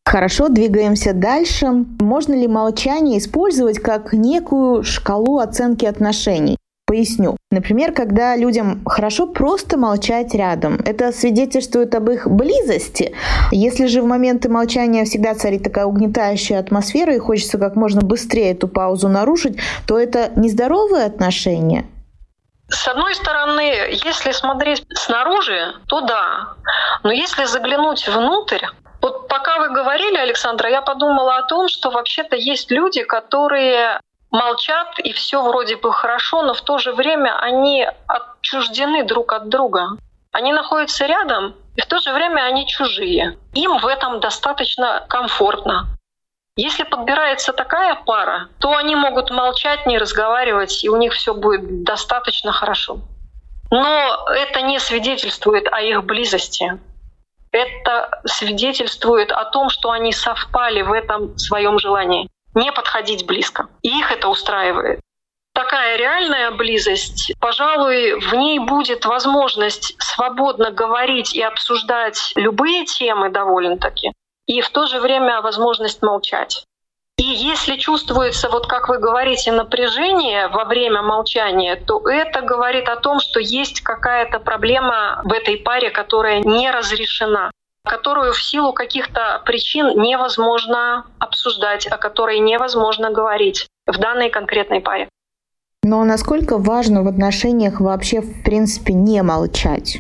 Хорошо, 0.06 0.47
двигаемся 0.47 1.13
дальше. 1.13 1.67
Можно 1.99 2.36
ли 2.36 2.47
молчание 2.47 3.19
использовать 3.19 3.80
как 3.80 4.13
некую 4.13 4.84
шкалу 4.84 5.39
оценки 5.39 5.86
отношений? 5.86 6.58
Поясню. 6.88 7.36
Например, 7.50 7.93
когда 7.93 8.36
людям 8.36 8.86
хорошо 8.86 9.26
просто 9.26 9.76
молчать 9.78 10.36
рядом. 10.36 10.76
Это 10.86 11.12
свидетельствует 11.12 11.95
об 11.95 12.12
их 12.12 12.28
близости. 12.28 13.15
Если 13.52 13.88
же 13.88 14.02
в 14.02 14.06
моменты 14.06 14.50
молчания 14.50 15.06
всегда 15.06 15.34
царит 15.34 15.63
такая 15.63 15.86
угнетающая 15.86 16.60
атмосфера 16.60 17.15
и 17.15 17.19
хочется 17.19 17.58
как 17.58 17.76
можно 17.76 18.02
быстрее 18.02 18.52
эту 18.52 18.67
паузу 18.67 19.10
нарушить, 19.10 19.58
то 19.88 19.98
это 19.98 20.32
нездоровые 20.36 21.06
отношения. 21.06 21.86
С 22.69 22.88
одной 22.88 23.15
стороны, 23.15 23.62
если 24.04 24.32
смотреть 24.32 24.84
снаружи, 24.93 25.74
то 25.88 26.02
да. 26.02 26.56
Но 27.04 27.12
если 27.12 27.45
заглянуть 27.45 28.08
внутрь, 28.08 28.63
вот 29.02 29.28
пока 29.28 29.60
вы 29.60 29.69
говорили, 29.69 30.17
Александра, 30.17 30.69
я 30.69 30.82
подумала 30.82 31.38
о 31.38 31.43
том, 31.43 31.67
что 31.67 31.91
вообще-то 31.91 32.36
есть 32.36 32.71
люди, 32.71 33.04
которые 33.04 34.00
молчат, 34.31 34.99
и 34.99 35.13
все 35.13 35.41
вроде 35.41 35.77
бы 35.77 35.93
хорошо, 35.93 36.43
но 36.43 36.53
в 36.53 36.61
то 36.61 36.77
же 36.77 36.93
время 36.93 37.38
они 37.39 37.88
отчуждены 38.07 39.03
друг 39.03 39.33
от 39.33 39.49
друга. 39.49 39.97
Они 40.31 40.51
находятся 40.51 41.05
рядом, 41.05 41.55
И 41.77 41.81
в 41.81 41.85
то 41.88 41.99
же 41.99 42.13
время 42.13 42.41
они 42.41 42.67
чужие. 42.67 43.38
Им 43.53 43.79
в 43.79 43.88
этом 43.88 44.19
достаточно 44.19 45.05
комфортно. 45.09 45.88
Если 46.57 46.83
подбирается 46.83 47.51
такая 47.51 47.95
пара, 47.95 48.47
то 48.59 48.75
они 48.75 48.95
могут 48.95 49.29
молчать, 49.29 49.85
не 49.85 49.97
разговаривать, 49.97 50.83
и 50.85 50.89
у 50.89 50.95
них 50.95 51.13
все 51.13 51.33
будет 51.33 51.83
достаточно 51.83 52.53
хорошо. 52.53 52.99
Но 53.71 54.25
это 54.29 54.61
не 54.61 54.79
свидетельствует 54.79 55.67
о 55.69 55.81
их 55.81 56.05
близости. 56.05 56.79
Это 57.51 58.21
свидетельствует 58.25 59.31
о 59.31 59.45
том, 59.45 59.69
что 59.69 59.91
они 59.91 60.13
совпали 60.13 60.81
в 60.81 60.93
этом 60.93 61.38
своем 61.38 61.77
желании 61.77 62.29
не 62.55 62.71
подходить 62.71 63.25
близко. 63.25 63.67
И 63.83 63.89
их 63.99 64.11
это 64.11 64.29
устраивает. 64.29 64.99
Такая 65.53 65.95
реальная 65.95 66.51
близость, 66.51 67.31
пожалуй, 67.39 68.19
в 68.19 68.33
ней 68.33 68.59
будет 68.59 69.05
возможность 69.05 69.95
свободно 69.99 70.69
говорить 70.71 71.33
и 71.33 71.41
обсуждать 71.41 72.33
любые 72.35 72.83
темы 72.83 73.29
довольно-таки, 73.29 74.11
и 74.47 74.59
в 74.59 74.69
то 74.69 74.85
же 74.85 74.99
время 74.99 75.41
возможность 75.41 76.01
молчать. 76.01 76.65
И 77.17 77.23
если 77.23 77.77
чувствуется, 77.77 78.49
вот 78.49 78.67
как 78.67 78.89
вы 78.89 78.97
говорите, 78.97 79.53
напряжение 79.53 80.49
во 80.49 80.65
время 80.65 81.01
молчания, 81.01 81.77
то 81.77 82.05
это 82.05 82.41
говорит 82.41 82.89
о 82.89 82.97
том, 82.97 83.21
что 83.21 83.39
есть 83.39 83.79
какая-то 83.79 84.39
проблема 84.39 85.21
в 85.23 85.31
этой 85.31 85.55
паре, 85.55 85.89
которая 85.89 86.39
не 86.39 86.69
разрешена 86.69 87.51
которую 87.86 88.34
в 88.34 88.41
силу 88.41 88.74
каких-то 88.74 89.41
причин 89.45 89.88
невозможно 90.02 91.06
обсуждать, 91.19 91.88
о 91.88 91.98
которой 91.98 92.39
невозможно 92.39 93.12
говорить 93.12 93.67
в 93.86 93.98
данной 93.98 94.30
конкретной 94.30 94.82
паре. 94.82 95.10
Но 95.84 96.04
насколько 96.04 96.58
важно 96.58 97.04
в 97.04 97.08
отношениях 97.08 97.80
вообще, 97.80 98.21
в 98.21 98.43
принципе, 98.43 98.93
не 98.93 99.21
молчать? 99.21 100.00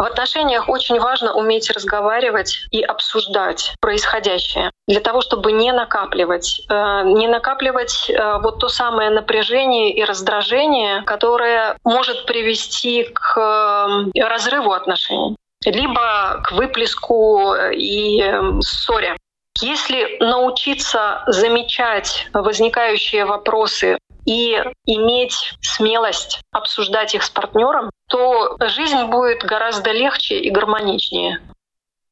В 0.00 0.02
отношениях 0.02 0.70
очень 0.70 0.98
важно 0.98 1.34
уметь 1.34 1.70
разговаривать 1.70 2.66
и 2.70 2.82
обсуждать 2.82 3.74
происходящее 3.80 4.70
для 4.88 5.00
того, 5.00 5.20
чтобы 5.20 5.52
не 5.52 5.72
накапливать, 5.72 6.62
э, 6.70 7.02
не 7.04 7.28
накапливать 7.28 8.08
э, 8.08 8.38
вот 8.42 8.60
то 8.60 8.68
самое 8.68 9.10
напряжение 9.10 9.92
и 9.92 10.02
раздражение, 10.02 11.02
которое 11.02 11.76
может 11.84 12.24
привести 12.24 13.04
к 13.04 13.36
э, 13.36 14.20
разрыву 14.20 14.72
отношений 14.72 15.36
либо 15.64 16.42
к 16.44 16.52
выплеску 16.52 17.54
и 17.72 18.22
ссоре. 18.60 19.16
Если 19.60 20.16
научиться 20.20 21.22
замечать 21.26 22.28
возникающие 22.32 23.26
вопросы 23.26 23.98
и 24.24 24.56
иметь 24.86 25.54
смелость 25.60 26.40
обсуждать 26.52 27.14
их 27.14 27.22
с 27.22 27.30
партнером, 27.30 27.90
то 28.08 28.56
жизнь 28.68 29.04
будет 29.04 29.44
гораздо 29.44 29.92
легче 29.92 30.38
и 30.38 30.50
гармоничнее. 30.50 31.40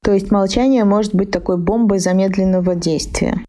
То 0.02 0.12
есть 0.12 0.30
молчание 0.30 0.84
может 0.84 1.14
быть 1.14 1.30
такой 1.30 1.56
бомбой 1.56 1.98
замедленного 1.98 2.74
действия. 2.74 3.44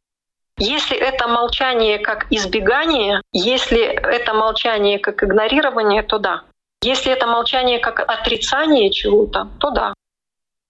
Если 0.57 0.97
это 0.97 1.27
молчание 1.27 1.99
как 1.99 2.27
избегание, 2.31 3.21
если 3.31 3.81
это 3.81 4.33
молчание 4.33 4.99
как 4.99 5.23
игнорирование, 5.23 6.03
то 6.03 6.19
да. 6.19 6.41
Если 6.81 7.11
это 7.11 7.27
молчание 7.27 7.79
как 7.79 7.99
отрицание 7.99 8.89
чего-то, 8.89 9.49
то 9.59 9.71
да. 9.71 9.93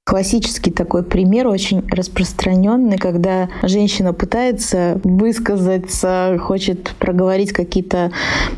Классический 0.09 0.71
такой 0.71 1.03
пример, 1.03 1.47
очень 1.47 1.87
распространенный, 1.87 2.97
когда 2.97 3.47
женщина 3.61 4.11
пытается 4.11 4.99
высказаться, 5.03 6.35
хочет 6.41 6.95
проговорить 6.97 7.51
какие-то 7.51 8.11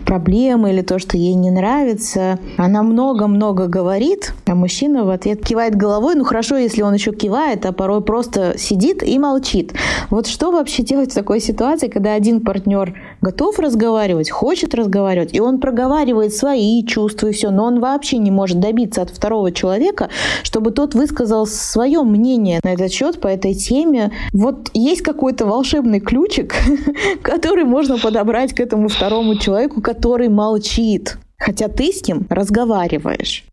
проблемы 0.05 0.69
или 0.69 0.81
то, 0.81 0.97
что 0.97 1.17
ей 1.17 1.33
не 1.33 1.51
нравится. 1.51 2.39
Она 2.57 2.83
много-много 2.83 3.67
говорит, 3.67 4.33
а 4.47 4.55
мужчина 4.55 5.03
в 5.03 5.09
ответ 5.09 5.45
кивает 5.45 5.75
головой. 5.75 6.15
Ну 6.15 6.23
хорошо, 6.23 6.55
если 6.55 6.83
он 6.83 6.93
еще 6.93 7.11
кивает, 7.11 7.65
а 7.65 7.73
порой 7.73 8.01
просто 8.01 8.57
сидит 8.57 9.03
и 9.03 9.19
молчит. 9.19 9.73
Вот 10.09 10.27
что 10.27 10.53
вообще 10.53 10.83
делать 10.83 11.11
в 11.11 11.15
такой 11.15 11.41
ситуации, 11.41 11.89
когда 11.89 12.13
один 12.13 12.39
партнер 12.39 12.97
готов 13.21 13.59
разговаривать, 13.59 14.31
хочет 14.31 14.73
разговаривать, 14.73 15.33
и 15.33 15.39
он 15.39 15.59
проговаривает 15.59 16.33
свои 16.33 16.83
чувства 16.85 17.27
и 17.27 17.31
все, 17.31 17.51
но 17.51 17.65
он 17.65 17.79
вообще 17.79 18.17
не 18.17 18.31
может 18.31 18.59
добиться 18.59 19.01
от 19.01 19.09
второго 19.09 19.51
человека, 19.51 20.09
чтобы 20.43 20.71
тот 20.71 20.95
высказал 20.95 21.45
свое 21.45 22.01
мнение 22.03 22.59
на 22.63 22.73
этот 22.73 22.91
счет, 22.91 23.21
по 23.21 23.27
этой 23.27 23.53
теме. 23.53 24.11
Вот 24.33 24.69
есть 24.73 25.01
какой-то 25.01 25.45
волшебный 25.45 25.99
ключик, 25.99 26.55
который 27.21 27.63
можно 27.63 27.97
подобрать 27.97 28.53
к 28.53 28.59
этому 28.59 28.87
второму 28.87 29.37
человеку, 29.37 29.81
который 29.81 30.29
молчит, 30.29 31.17
хотя 31.37 31.67
ты 31.67 31.91
с 31.91 32.07
ним 32.07 32.25
разговариваешь. 32.29 33.45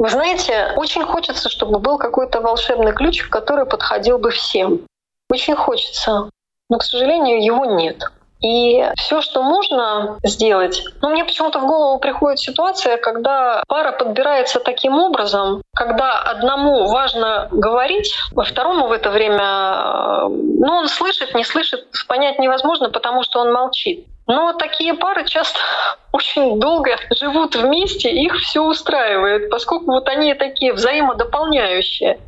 Вы 0.00 0.10
знаете, 0.10 0.74
очень 0.76 1.02
хочется, 1.02 1.48
чтобы 1.48 1.80
был 1.80 1.98
какой-то 1.98 2.40
волшебный 2.40 2.92
ключик, 2.92 3.30
который 3.30 3.66
подходил 3.66 4.18
бы 4.18 4.30
всем. 4.30 4.82
Очень 5.28 5.56
хочется, 5.56 6.30
но, 6.70 6.78
к 6.78 6.84
сожалению, 6.84 7.44
его 7.44 7.64
нет. 7.64 8.04
И 8.40 8.84
все, 8.96 9.20
что 9.20 9.42
можно 9.42 10.18
сделать, 10.22 10.84
ну, 11.02 11.10
мне 11.10 11.24
почему-то 11.24 11.58
в 11.58 11.66
голову 11.66 11.98
приходит 11.98 12.38
ситуация, 12.38 12.96
когда 12.96 13.62
пара 13.66 13.92
подбирается 13.92 14.60
таким 14.60 14.94
образом, 14.98 15.62
когда 15.74 16.12
одному 16.12 16.86
важно 16.86 17.48
говорить, 17.50 18.14
а 18.36 18.42
второму 18.42 18.86
в 18.86 18.92
это 18.92 19.10
время, 19.10 20.28
ну, 20.28 20.72
он 20.72 20.88
слышит, 20.88 21.34
не 21.34 21.44
слышит, 21.44 21.86
понять 22.06 22.38
невозможно, 22.38 22.90
потому 22.90 23.22
что 23.22 23.40
он 23.40 23.52
молчит. 23.52 24.06
Но 24.28 24.52
такие 24.52 24.92
пары 24.92 25.24
часто 25.24 25.58
очень 26.12 26.60
долго 26.60 26.96
живут 27.10 27.56
вместе, 27.56 28.10
их 28.10 28.36
все 28.36 28.62
устраивает, 28.62 29.50
поскольку 29.50 29.86
вот 29.86 30.08
они 30.08 30.34
такие 30.34 30.74
взаимодополняющие. 30.74 32.20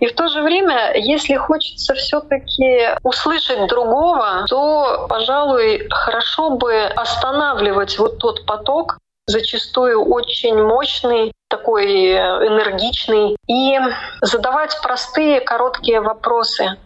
И 0.00 0.06
в 0.06 0.14
то 0.14 0.28
же 0.28 0.42
время, 0.42 0.92
если 0.94 1.34
хочется 1.36 1.94
все-таки 1.94 2.90
услышать 3.02 3.66
другого, 3.68 4.44
то, 4.48 5.06
пожалуй, 5.08 5.88
хорошо 5.90 6.50
бы 6.50 6.84
останавливать 6.84 7.98
вот 7.98 8.18
тот 8.18 8.44
поток, 8.44 8.98
зачастую 9.26 10.04
очень 10.04 10.62
мощный, 10.62 11.32
такой 11.48 12.12
энергичный, 12.12 13.36
и 13.48 13.78
задавать 14.20 14.78
простые, 14.82 15.40
короткие 15.40 16.02
вопросы. 16.02 16.76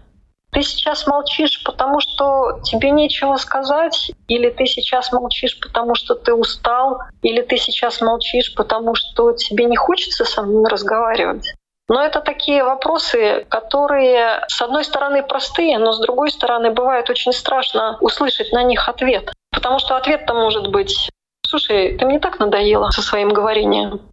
Ты 0.61 0.64
сейчас 0.64 1.07
молчишь, 1.07 1.62
потому 1.64 2.01
что 2.01 2.61
тебе 2.62 2.90
нечего 2.90 3.37
сказать, 3.37 4.12
или 4.29 4.51
ты 4.51 4.66
сейчас 4.66 5.11
молчишь, 5.11 5.59
потому 5.59 5.94
что 5.94 6.14
ты 6.14 6.35
устал, 6.35 6.99
или 7.23 7.40
ты 7.40 7.57
сейчас 7.57 8.03
молчишь, 8.03 8.55
потому 8.55 8.94
что 8.94 9.33
тебе 9.33 9.64
не 9.64 9.77
хочется 9.77 10.27
со 10.27 10.42
мной 10.42 10.68
разговаривать. 10.68 11.55
Но 11.88 12.05
это 12.05 12.20
такие 12.20 12.62
вопросы, 12.62 13.46
которые, 13.49 14.44
с 14.49 14.61
одной 14.61 14.85
стороны, 14.85 15.23
простые, 15.23 15.79
но 15.79 15.92
с 15.92 16.01
другой 16.01 16.31
стороны, 16.31 16.73
бывает 16.73 17.09
очень 17.09 17.33
страшно 17.33 17.96
услышать 18.03 18.53
на 18.53 18.62
них 18.62 18.87
ответ. 18.87 19.33
Потому 19.53 19.79
что 19.79 19.96
ответ-то 19.96 20.35
может 20.35 20.70
быть 20.70 21.09
«Слушай, 21.40 21.96
ты 21.96 22.05
мне 22.05 22.20
так 22.20 22.38
надоела 22.38 22.90
со 22.90 23.01
своим 23.01 23.31
говорением». 23.31 24.12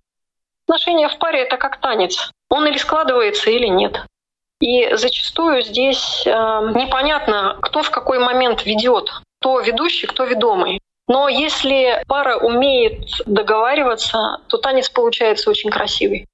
Отношения 0.66 1.10
в 1.10 1.18
паре— 1.18 1.42
это 1.44 1.58
как 1.58 1.82
танец. 1.82 2.32
Он 2.48 2.66
или 2.66 2.78
складывается, 2.78 3.50
или 3.50 3.68
нет. 3.68 4.02
И 4.60 4.96
зачастую 4.96 5.62
здесь 5.62 6.24
э, 6.26 6.30
непонятно, 6.30 7.58
кто 7.62 7.84
в 7.84 7.91
какой 7.91 8.20
момент 8.20 8.65
ведет, 8.65 9.10
кто 9.39 9.60
ведущий, 9.60 10.08
кто 10.08 10.26
ведомый. 10.26 10.80
Но 11.08 11.30
если 11.30 12.04
пара 12.08 12.38
умеет 12.38 13.08
договариваться, 13.26 14.41
то 14.48 14.58
танец 14.58 14.89
получается 14.89 15.50
очень 15.50 15.70
красивый. 15.70 16.28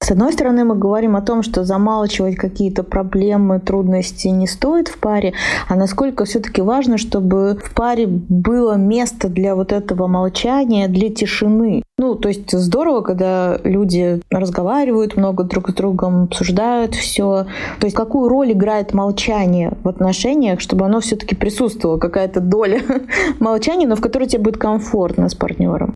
С 0.00 0.10
одной 0.10 0.32
стороны, 0.32 0.64
мы 0.64 0.74
говорим 0.74 1.16
о 1.16 1.20
том, 1.22 1.42
что 1.42 1.64
замалчивать 1.64 2.36
какие-то 2.36 2.82
проблемы, 2.82 3.60
трудности 3.60 4.28
не 4.28 4.46
стоит 4.46 4.88
в 4.88 4.98
паре, 4.98 5.34
а 5.68 5.74
насколько 5.74 6.24
все-таки 6.24 6.62
важно, 6.62 6.96
чтобы 6.96 7.58
в 7.62 7.74
паре 7.74 8.06
было 8.06 8.74
место 8.74 9.28
для 9.28 9.54
вот 9.54 9.70
этого 9.70 10.06
молчания, 10.06 10.88
для 10.88 11.10
тишины. 11.10 11.82
Ну, 11.98 12.14
то 12.14 12.28
есть 12.28 12.50
здорово, 12.50 13.02
когда 13.02 13.58
люди 13.64 14.22
разговаривают 14.30 15.16
много 15.16 15.44
друг 15.44 15.68
с 15.70 15.74
другом, 15.74 16.24
обсуждают 16.24 16.94
все. 16.94 17.46
То 17.78 17.86
есть 17.86 17.96
какую 17.96 18.28
роль 18.28 18.52
играет 18.52 18.94
молчание 18.94 19.72
в 19.82 19.88
отношениях, 19.88 20.60
чтобы 20.60 20.86
оно 20.86 21.00
все-таки 21.00 21.34
присутствовало, 21.34 21.98
какая-то 21.98 22.40
доля 22.40 22.80
молчания, 23.40 23.86
но 23.86 23.94
в 23.96 24.00
которой 24.00 24.26
тебе 24.26 24.44
будет 24.44 24.56
комфортно 24.58 25.28
с 25.28 25.34
партнером. 25.34 25.94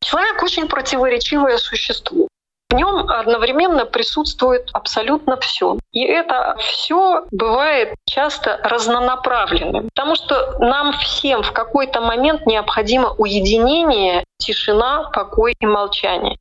Человек 0.00 0.42
очень 0.42 0.68
противоречивое 0.68 1.58
существо. 1.58 2.28
Нем 2.76 3.08
одновременно 3.08 3.86
присутствует 3.86 4.68
абсолютно 4.72 5.38
все. 5.38 5.78
И 5.92 6.04
это 6.04 6.56
все 6.58 7.24
бывает 7.30 7.94
часто 8.06 8.60
разнонаправленным, 8.62 9.88
потому 9.94 10.14
что 10.14 10.58
нам 10.58 10.92
всем 10.92 11.42
в 11.42 11.52
какой-то 11.52 12.02
момент 12.02 12.46
необходимо 12.46 13.14
уединение, 13.16 14.24
тишина, 14.36 15.10
покой 15.10 15.54
и 15.58 15.66
молчание. 15.66 16.36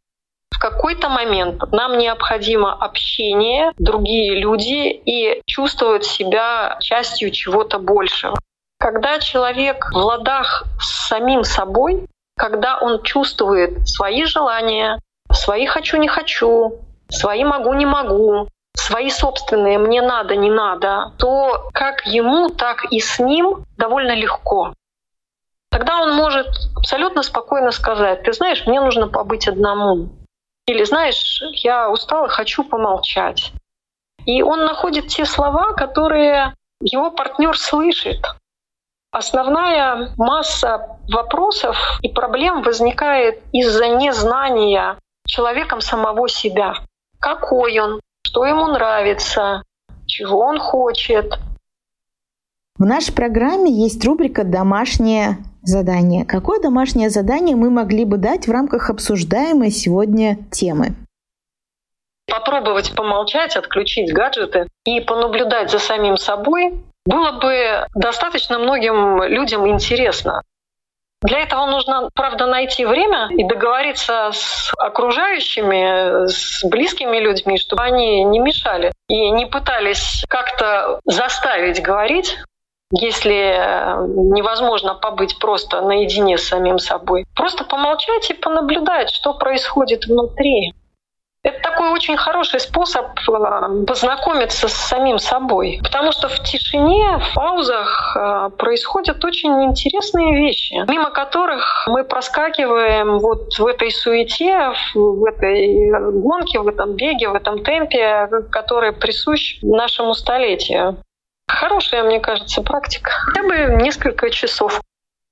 В 0.53 0.59
какой-то 0.59 1.09
момент 1.09 1.61
нам 1.71 1.97
необходимо 1.97 2.73
общение, 2.73 3.71
другие 3.77 4.39
люди 4.39 4.89
и 4.89 5.41
чувствовать 5.45 6.05
себя 6.05 6.77
частью 6.81 7.31
чего-то 7.31 7.79
большего. 7.79 8.37
Когда 8.77 9.19
человек 9.19 9.89
в 9.91 9.97
ладах 9.97 10.65
с 10.81 11.07
самим 11.07 11.43
собой, 11.45 12.07
когда 12.37 12.77
он 12.79 13.01
чувствует 13.03 13.87
свои 13.87 14.25
желания, 14.25 14.99
Свои 15.31 15.65
хочу, 15.65 15.97
не 15.97 16.07
хочу, 16.07 16.79
свои 17.09 17.43
могу, 17.43 17.73
не 17.73 17.85
могу, 17.85 18.47
свои 18.75 19.09
собственные 19.09 19.77
«мне 19.79 20.01
надо, 20.01 20.35
не 20.35 20.49
надо», 20.49 21.11
то 21.17 21.69
как 21.73 22.05
ему, 22.05 22.49
так 22.49 22.85
и 22.91 22.99
с 22.99 23.19
ним 23.19 23.65
довольно 23.77 24.15
легко. 24.15 24.73
Тогда 25.71 26.01
он 26.01 26.15
может 26.15 26.47
абсолютно 26.75 27.23
спокойно 27.23 27.71
сказать, 27.71 28.23
ты 28.23 28.31
знаешь, 28.33 28.65
мне 28.65 28.79
нужно 28.79 29.07
побыть 29.07 29.47
одному. 29.47 30.09
Или 30.67 30.83
знаешь, 30.83 31.43
я 31.63 31.89
устала, 31.89 32.27
хочу 32.27 32.63
помолчать. 32.63 33.51
И 34.25 34.41
он 34.41 34.65
находит 34.65 35.07
те 35.07 35.25
слова, 35.25 35.73
которые 35.73 36.53
его 36.81 37.11
партнер 37.11 37.57
слышит. 37.57 38.19
Основная 39.11 40.13
масса 40.17 40.97
вопросов 41.07 41.77
и 42.01 42.09
проблем 42.09 42.63
возникает 42.63 43.41
из-за 43.53 43.87
незнания 43.87 44.97
человеком 45.25 45.81
самого 45.81 46.27
себя. 46.29 46.73
Какой 47.19 47.79
он, 47.79 47.99
что 48.25 48.45
ему 48.45 48.67
нравится, 48.67 49.63
чего 50.05 50.39
он 50.39 50.59
хочет. 50.59 51.33
В 52.77 52.85
нашей 52.85 53.13
программе 53.13 53.71
есть 53.71 54.03
рубрика 54.05 54.43
«Домашнее 54.43 55.37
задание». 55.63 56.25
Какое 56.25 56.61
домашнее 56.61 57.09
задание 57.09 57.55
мы 57.55 57.69
могли 57.69 58.05
бы 58.05 58.17
дать 58.17 58.47
в 58.47 58.51
рамках 58.51 58.89
обсуждаемой 58.89 59.71
сегодня 59.71 60.37
темы? 60.51 60.95
Попробовать 62.27 62.93
помолчать, 62.95 63.55
отключить 63.55 64.13
гаджеты 64.13 64.67
и 64.83 64.99
понаблюдать 64.99 65.71
за 65.71 65.79
самим 65.79 66.17
собой 66.17 66.83
было 67.05 67.33
бы 67.33 67.87
достаточно 67.95 68.57
многим 68.59 69.23
людям 69.23 69.67
интересно. 69.67 70.41
Для 71.21 71.39
этого 71.39 71.65
нужно, 71.65 72.09
правда, 72.13 72.45
найти 72.45 72.85
время 72.85 73.29
и 73.31 73.43
договориться 73.43 74.29
с 74.31 74.71
окружающими, 74.77 76.27
с 76.27 76.63
близкими 76.63 77.17
людьми, 77.17 77.57
чтобы 77.57 77.83
они 77.83 78.23
не 78.23 78.39
мешали 78.39 78.91
и 79.07 79.31
не 79.31 79.45
пытались 79.45 80.23
как-то 80.29 80.99
заставить 81.05 81.81
говорить, 81.81 82.37
если 82.91 83.57
невозможно 84.31 84.93
побыть 84.93 85.39
просто 85.39 85.81
наедине 85.81 86.37
с 86.37 86.47
самим 86.47 86.77
собой. 86.77 87.25
Просто 87.35 87.63
помолчать 87.63 88.29
и 88.29 88.33
понаблюдать, 88.33 89.09
что 89.09 89.33
происходит 89.33 90.05
внутри. 90.05 90.73
Это 91.45 91.59
такой 91.61 91.91
очень 91.91 92.17
хороший 92.17 92.59
способ 92.59 93.05
э, 93.05 93.85
познакомиться 93.85 94.67
с 94.67 94.73
самим 94.73 95.19
собой. 95.19 95.79
Потому 95.83 96.11
что 96.11 96.27
в 96.27 96.39
тишине, 96.39 97.19
в 97.19 97.35
паузах 97.35 98.17
э, 98.17 98.49
происходят 98.57 99.23
очень 99.23 99.63
интересные 99.65 100.35
вещи, 100.35 100.73
мимо 100.89 101.11
которых 101.11 101.85
мы 101.87 102.03
проскакиваем 102.03 103.19
вот 103.19 103.59
в 103.59 103.65
этой 103.67 103.91
суете, 103.91 104.73
в 104.95 105.23
этой 105.25 105.91
гонке, 106.13 106.57
в 106.59 106.67
этом 106.67 106.95
беге, 106.95 107.29
в 107.29 107.35
этом 107.35 107.63
темпе, 107.63 108.27
который 108.51 108.91
присущ 108.91 109.59
нашему 109.61 110.15
столетию. 110.15 110.97
Хорошая, 111.47 112.01
мне 112.03 112.19
кажется, 112.19 112.63
практика. 112.63 113.11
Хотя 113.11 113.43
бы 113.43 113.83
несколько 113.83 114.31
часов. 114.31 114.81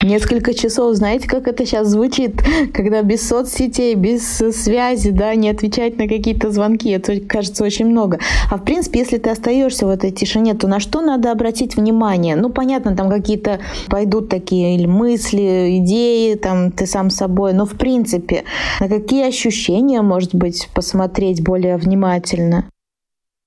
Несколько 0.03 0.53
часов, 0.53 0.95
знаете, 0.95 1.29
как 1.29 1.47
это 1.47 1.65
сейчас 1.65 1.87
звучит, 1.87 2.41
когда 2.73 3.01
без 3.03 3.25
соцсетей, 3.25 3.95
без 3.95 4.37
связи, 4.37 5.11
да, 5.11 5.33
не 5.33 5.49
отвечать 5.49 5.97
на 5.97 6.09
какие-то 6.09 6.51
звонки, 6.51 6.89
это 6.89 7.21
кажется 7.21 7.63
очень 7.63 7.85
много. 7.85 8.19
А 8.51 8.57
в 8.57 8.65
принципе, 8.65 8.99
если 8.99 9.17
ты 9.17 9.29
остаешься 9.29 9.85
в 9.85 9.89
этой 9.89 10.11
тишине, 10.11 10.55
то 10.55 10.67
на 10.67 10.81
что 10.81 10.99
надо 10.99 11.31
обратить 11.31 11.77
внимание? 11.77 12.35
Ну, 12.35 12.49
понятно, 12.49 12.97
там 12.97 13.09
какие-то 13.09 13.61
пойдут 13.89 14.27
такие 14.27 14.75
или 14.75 14.87
мысли, 14.87 15.77
идеи, 15.79 16.35
там 16.35 16.73
ты 16.73 16.85
сам 16.85 17.09
собой, 17.09 17.53
но 17.53 17.65
в 17.65 17.77
принципе, 17.77 18.43
на 18.81 18.89
какие 18.89 19.25
ощущения, 19.25 20.01
может 20.01 20.35
быть, 20.35 20.67
посмотреть 20.75 21.41
более 21.41 21.77
внимательно? 21.77 22.69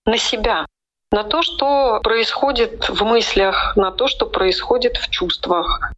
На 0.07 0.16
себя 0.16 0.64
на 1.12 1.23
то, 1.23 1.42
что 1.42 2.01
происходит 2.03 2.88
в 2.88 3.03
мыслях, 3.05 3.77
на 3.77 3.92
то, 3.92 4.09
что 4.09 4.27
происходит 4.27 4.97
в 4.97 5.09
чувствах, 5.11 5.92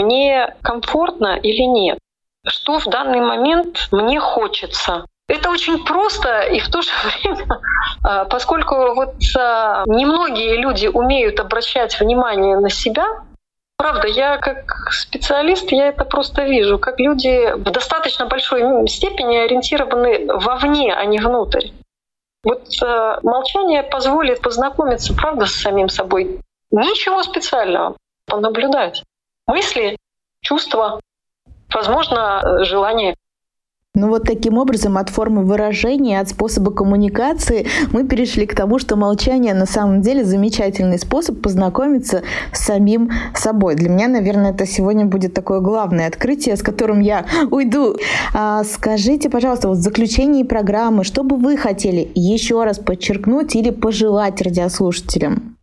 мне 0.00 0.54
комфортно 0.62 1.38
или 1.38 1.62
нет, 1.62 1.98
что 2.46 2.78
в 2.78 2.86
данный 2.86 3.20
момент 3.20 3.88
мне 3.92 4.20
хочется. 4.20 5.06
Это 5.28 5.50
очень 5.50 5.84
просто, 5.84 6.40
и 6.40 6.58
в 6.58 6.68
то 6.68 6.82
же 6.82 6.90
время, 7.04 7.60
а, 8.02 8.24
поскольку 8.24 8.94
вот 8.94 9.14
а, 9.38 9.84
немногие 9.86 10.56
люди 10.56 10.88
умеют 10.88 11.38
обращать 11.38 11.98
внимание 12.00 12.56
на 12.58 12.70
себя, 12.70 13.06
Правда, 13.80 14.08
я 14.08 14.36
как 14.36 14.92
специалист, 14.92 15.72
я 15.72 15.86
это 15.86 16.04
просто 16.04 16.42
вижу, 16.42 16.78
как 16.78 17.00
люди 17.00 17.50
в 17.54 17.62
достаточно 17.62 18.26
большой 18.26 18.86
степени 18.86 19.38
ориентированы 19.38 20.26
вовне, 20.34 20.94
а 20.94 21.06
не 21.06 21.18
внутрь. 21.18 21.68
Вот 22.44 22.68
э, 22.82 23.18
молчание 23.22 23.82
позволит 23.82 24.42
познакомиться, 24.42 25.14
правда, 25.14 25.46
с 25.46 25.54
самим 25.54 25.88
собой. 25.88 26.40
Ничего 26.70 27.22
специального. 27.22 27.96
Понаблюдать 28.26 29.02
мысли, 29.50 29.96
чувства, 30.42 31.00
возможно, 31.74 32.40
э, 32.42 32.64
желание. 32.64 33.16
Ну 33.96 34.08
вот 34.08 34.22
таким 34.22 34.56
образом 34.56 34.96
от 34.98 35.08
формы 35.08 35.44
выражения, 35.44 36.20
от 36.20 36.28
способа 36.28 36.70
коммуникации 36.70 37.66
мы 37.92 38.06
перешли 38.06 38.46
к 38.46 38.54
тому, 38.54 38.78
что 38.78 38.94
молчание 38.94 39.52
на 39.52 39.66
самом 39.66 40.00
деле 40.00 40.24
замечательный 40.24 40.96
способ 40.96 41.42
познакомиться 41.42 42.22
с 42.52 42.60
самим 42.64 43.10
собой. 43.34 43.74
Для 43.74 43.88
меня, 43.88 44.06
наверное, 44.06 44.52
это 44.52 44.64
сегодня 44.64 45.06
будет 45.06 45.34
такое 45.34 45.58
главное 45.58 46.06
открытие, 46.06 46.56
с 46.56 46.62
которым 46.62 47.00
я 47.00 47.26
уйду. 47.50 47.96
А, 48.32 48.62
скажите, 48.62 49.28
пожалуйста, 49.28 49.66
вот 49.66 49.78
в 49.78 49.82
заключении 49.82 50.44
программы, 50.44 51.02
что 51.02 51.24
бы 51.24 51.34
вы 51.34 51.56
хотели 51.56 52.12
еще 52.14 52.62
раз 52.62 52.78
подчеркнуть 52.78 53.56
или 53.56 53.70
пожелать 53.70 54.40
радиослушателям? 54.40 55.56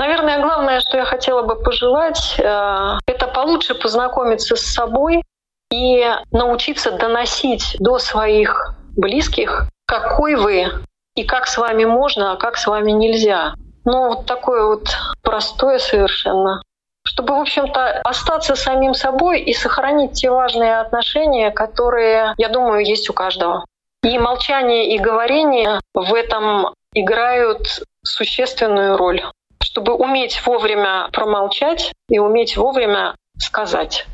Наверное, 0.00 0.40
главное, 0.40 0.80
что 0.80 0.96
я 0.96 1.04
хотела 1.04 1.42
бы 1.42 1.56
пожелать, 1.56 2.36
э, 2.38 2.98
это 3.06 3.26
получше 3.26 3.74
познакомиться 3.74 4.56
с 4.56 4.62
собой 4.62 5.22
и 5.70 6.10
научиться 6.32 6.92
доносить 6.92 7.76
до 7.78 7.98
своих 7.98 8.76
близких, 8.96 9.68
какой 9.84 10.36
вы 10.36 10.68
и 11.16 11.24
как 11.24 11.46
с 11.46 11.58
вами 11.58 11.84
можно, 11.84 12.32
а 12.32 12.36
как 12.36 12.56
с 12.56 12.66
вами 12.66 12.92
нельзя. 12.92 13.52
Ну, 13.84 14.08
вот 14.08 14.24
такое 14.24 14.64
вот 14.64 14.88
простое 15.20 15.78
совершенно. 15.78 16.62
Чтобы, 17.06 17.34
в 17.36 17.40
общем-то, 17.40 18.00
остаться 18.02 18.56
самим 18.56 18.94
собой 18.94 19.42
и 19.42 19.52
сохранить 19.52 20.12
те 20.12 20.30
важные 20.30 20.80
отношения, 20.80 21.50
которые, 21.50 22.32
я 22.38 22.48
думаю, 22.48 22.86
есть 22.86 23.10
у 23.10 23.12
каждого. 23.12 23.66
И 24.02 24.18
молчание, 24.18 24.94
и 24.94 24.98
говорение 24.98 25.78
в 25.92 26.14
этом 26.14 26.72
играют 26.94 27.82
существенную 28.02 28.96
роль 28.96 29.22
чтобы 29.62 29.94
уметь 29.94 30.44
вовремя 30.44 31.08
промолчать 31.12 31.92
и 32.08 32.18
уметь 32.18 32.56
вовремя 32.56 33.14
сказать. 33.38 34.06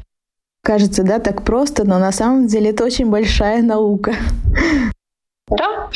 Кажется, 0.63 1.05
да, 1.05 1.19
так 1.21 1.45
просто, 1.45 1.85
но 1.85 1.99
на 1.99 2.13
самом 2.13 2.49
деле 2.49 2.71
это 2.71 2.85
очень 2.85 3.09
большая 3.09 3.63
наука. 3.63 4.15
Да, 5.49 5.91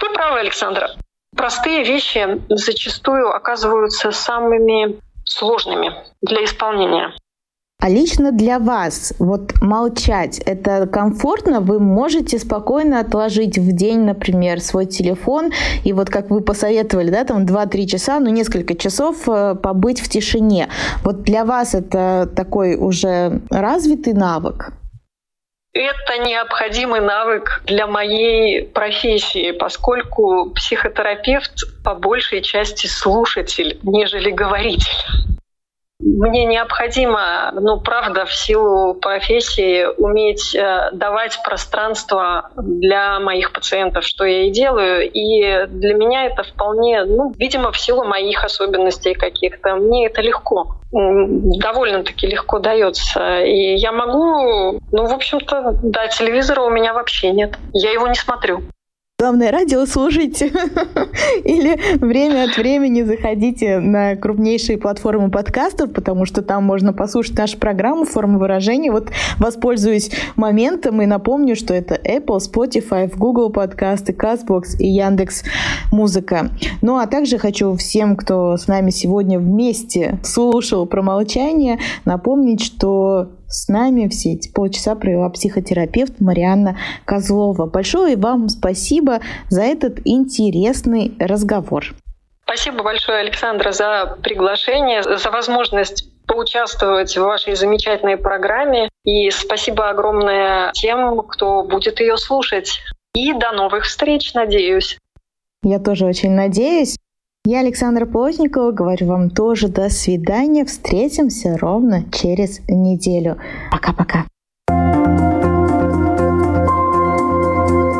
вы 0.00 0.12
правы, 0.14 0.40
Александра. 0.40 0.92
Простые 1.36 1.84
вещи 1.84 2.40
зачастую 2.48 3.30
оказываются 3.34 4.10
самыми 4.10 4.98
сложными 5.24 5.92
для 6.22 6.44
исполнения. 6.44 7.14
А 7.80 7.88
лично 7.88 8.32
для 8.32 8.58
вас, 8.58 9.14
вот 9.20 9.62
молчать, 9.62 10.40
это 10.40 10.88
комфортно? 10.88 11.60
Вы 11.60 11.78
можете 11.78 12.36
спокойно 12.40 12.98
отложить 12.98 13.56
в 13.56 13.70
день, 13.70 14.00
например, 14.00 14.60
свой 14.60 14.86
телефон 14.86 15.52
и 15.84 15.92
вот 15.92 16.10
как 16.10 16.28
вы 16.28 16.40
посоветовали, 16.40 17.10
да, 17.10 17.22
там 17.22 17.46
2-3 17.46 17.86
часа, 17.86 18.18
ну 18.18 18.30
несколько 18.30 18.74
часов 18.74 19.28
э, 19.28 19.54
побыть 19.54 20.00
в 20.00 20.08
тишине. 20.08 20.68
Вот 21.04 21.22
для 21.22 21.44
вас 21.44 21.76
это 21.76 22.28
такой 22.34 22.74
уже 22.74 23.42
развитый 23.48 24.12
навык? 24.12 24.72
Это 25.72 26.18
необходимый 26.26 27.00
навык 27.00 27.62
для 27.64 27.86
моей 27.86 28.64
профессии, 28.64 29.52
поскольку 29.52 30.50
психотерапевт 30.50 31.84
по 31.84 31.94
большей 31.94 32.42
части 32.42 32.88
слушатель, 32.88 33.78
нежели 33.84 34.32
говоритель. 34.32 35.37
Мне 36.00 36.44
необходимо, 36.44 37.50
ну, 37.54 37.80
правда, 37.80 38.24
в 38.24 38.32
силу 38.32 38.94
профессии 38.94 39.84
уметь 40.00 40.54
э, 40.54 40.90
давать 40.92 41.40
пространство 41.42 42.50
для 42.56 43.18
моих 43.18 43.52
пациентов, 43.52 44.04
что 44.04 44.24
я 44.24 44.46
и 44.46 44.50
делаю. 44.50 45.10
И 45.10 45.66
для 45.66 45.94
меня 45.94 46.26
это 46.26 46.44
вполне, 46.44 47.04
ну, 47.04 47.32
видимо, 47.36 47.72
в 47.72 47.78
силу 47.78 48.04
моих 48.04 48.44
особенностей 48.44 49.14
каких-то. 49.14 49.74
Мне 49.74 50.06
это 50.06 50.20
легко 50.20 50.76
довольно-таки 50.90 52.26
легко 52.26 52.60
дается. 52.60 53.40
И 53.40 53.74
я 53.74 53.92
могу, 53.92 54.80
ну, 54.92 55.04
в 55.04 55.12
общем-то, 55.12 55.78
да, 55.82 56.08
телевизора 56.08 56.62
у 56.62 56.70
меня 56.70 56.94
вообще 56.94 57.30
нет. 57.30 57.58
Я 57.72 57.92
его 57.92 58.06
не 58.06 58.14
смотрю. 58.14 58.62
Главное, 59.20 59.50
радио 59.50 59.84
слушайте. 59.84 60.46
Или 61.44 61.76
время 61.96 62.44
от 62.44 62.56
времени 62.56 63.02
заходите 63.02 63.80
на 63.80 64.14
крупнейшие 64.14 64.78
платформы 64.78 65.28
подкастов, 65.28 65.92
потому 65.92 66.24
что 66.24 66.40
там 66.40 66.62
можно 66.62 66.92
послушать 66.92 67.36
нашу 67.36 67.58
программу 67.58 68.04
«Форма 68.04 68.38
выражения». 68.38 68.92
Вот 68.92 69.10
воспользуюсь 69.38 70.12
моментом 70.36 71.02
и 71.02 71.06
напомню, 71.06 71.56
что 71.56 71.74
это 71.74 71.96
Apple, 71.96 72.38
Spotify, 72.38 73.12
Google 73.12 73.50
подкасты, 73.50 74.12
CastBox 74.12 74.76
и 74.78 74.86
Яндекс 74.86 75.42
Музыка. 75.90 76.50
Ну 76.80 76.98
а 76.98 77.08
также 77.08 77.38
хочу 77.38 77.74
всем, 77.74 78.14
кто 78.14 78.56
с 78.56 78.68
нами 78.68 78.90
сегодня 78.90 79.40
вместе 79.40 80.20
слушал 80.22 80.86
про 80.86 81.02
молчание, 81.02 81.80
напомнить, 82.04 82.62
что 82.62 83.30
с 83.48 83.68
нами 83.68 84.08
все 84.08 84.34
эти 84.34 84.52
полчаса 84.52 84.94
провела 84.94 85.28
психотерапевт 85.30 86.20
Марианна 86.20 86.78
Козлова. 87.04 87.66
Большое 87.66 88.16
вам 88.16 88.48
спасибо 88.48 89.20
за 89.48 89.62
этот 89.62 90.00
интересный 90.04 91.14
разговор. 91.18 91.84
Спасибо 92.44 92.82
большое, 92.82 93.18
Александра, 93.18 93.72
за 93.72 94.16
приглашение, 94.22 95.02
за 95.02 95.30
возможность 95.30 96.08
поучаствовать 96.26 97.16
в 97.16 97.20
вашей 97.20 97.56
замечательной 97.56 98.16
программе. 98.16 98.88
И 99.04 99.30
спасибо 99.30 99.88
огромное 99.88 100.72
тем, 100.72 101.22
кто 101.22 101.62
будет 101.62 102.00
ее 102.00 102.16
слушать. 102.16 102.80
И 103.14 103.32
до 103.32 103.52
новых 103.52 103.84
встреч, 103.84 104.34
надеюсь. 104.34 104.98
Я 105.62 105.78
тоже 105.78 106.06
очень 106.06 106.32
надеюсь. 106.32 106.96
Я, 107.50 107.60
Александра 107.60 108.04
Плотникова, 108.04 108.72
говорю 108.72 109.06
вам 109.06 109.30
тоже 109.30 109.68
до 109.68 109.88
свидания. 109.88 110.66
Встретимся 110.66 111.56
ровно 111.56 112.04
через 112.12 112.60
неделю. 112.68 113.38
Пока-пока. 113.72 114.26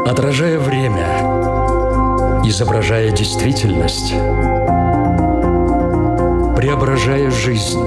Отражая 0.07 0.59
время, 0.59 1.07
изображая 2.45 3.11
действительность, 3.11 4.13
преображая 6.55 7.31
жизнь. 7.31 7.81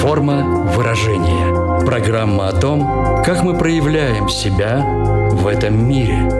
Форма 0.00 0.42
выражения. 0.74 1.84
Программа 1.84 2.48
о 2.48 2.52
том, 2.52 3.22
как 3.22 3.42
мы 3.42 3.58
проявляем 3.58 4.30
себя 4.30 5.09
в 5.30 5.46
этом 5.46 5.88
мире– 5.88 6.28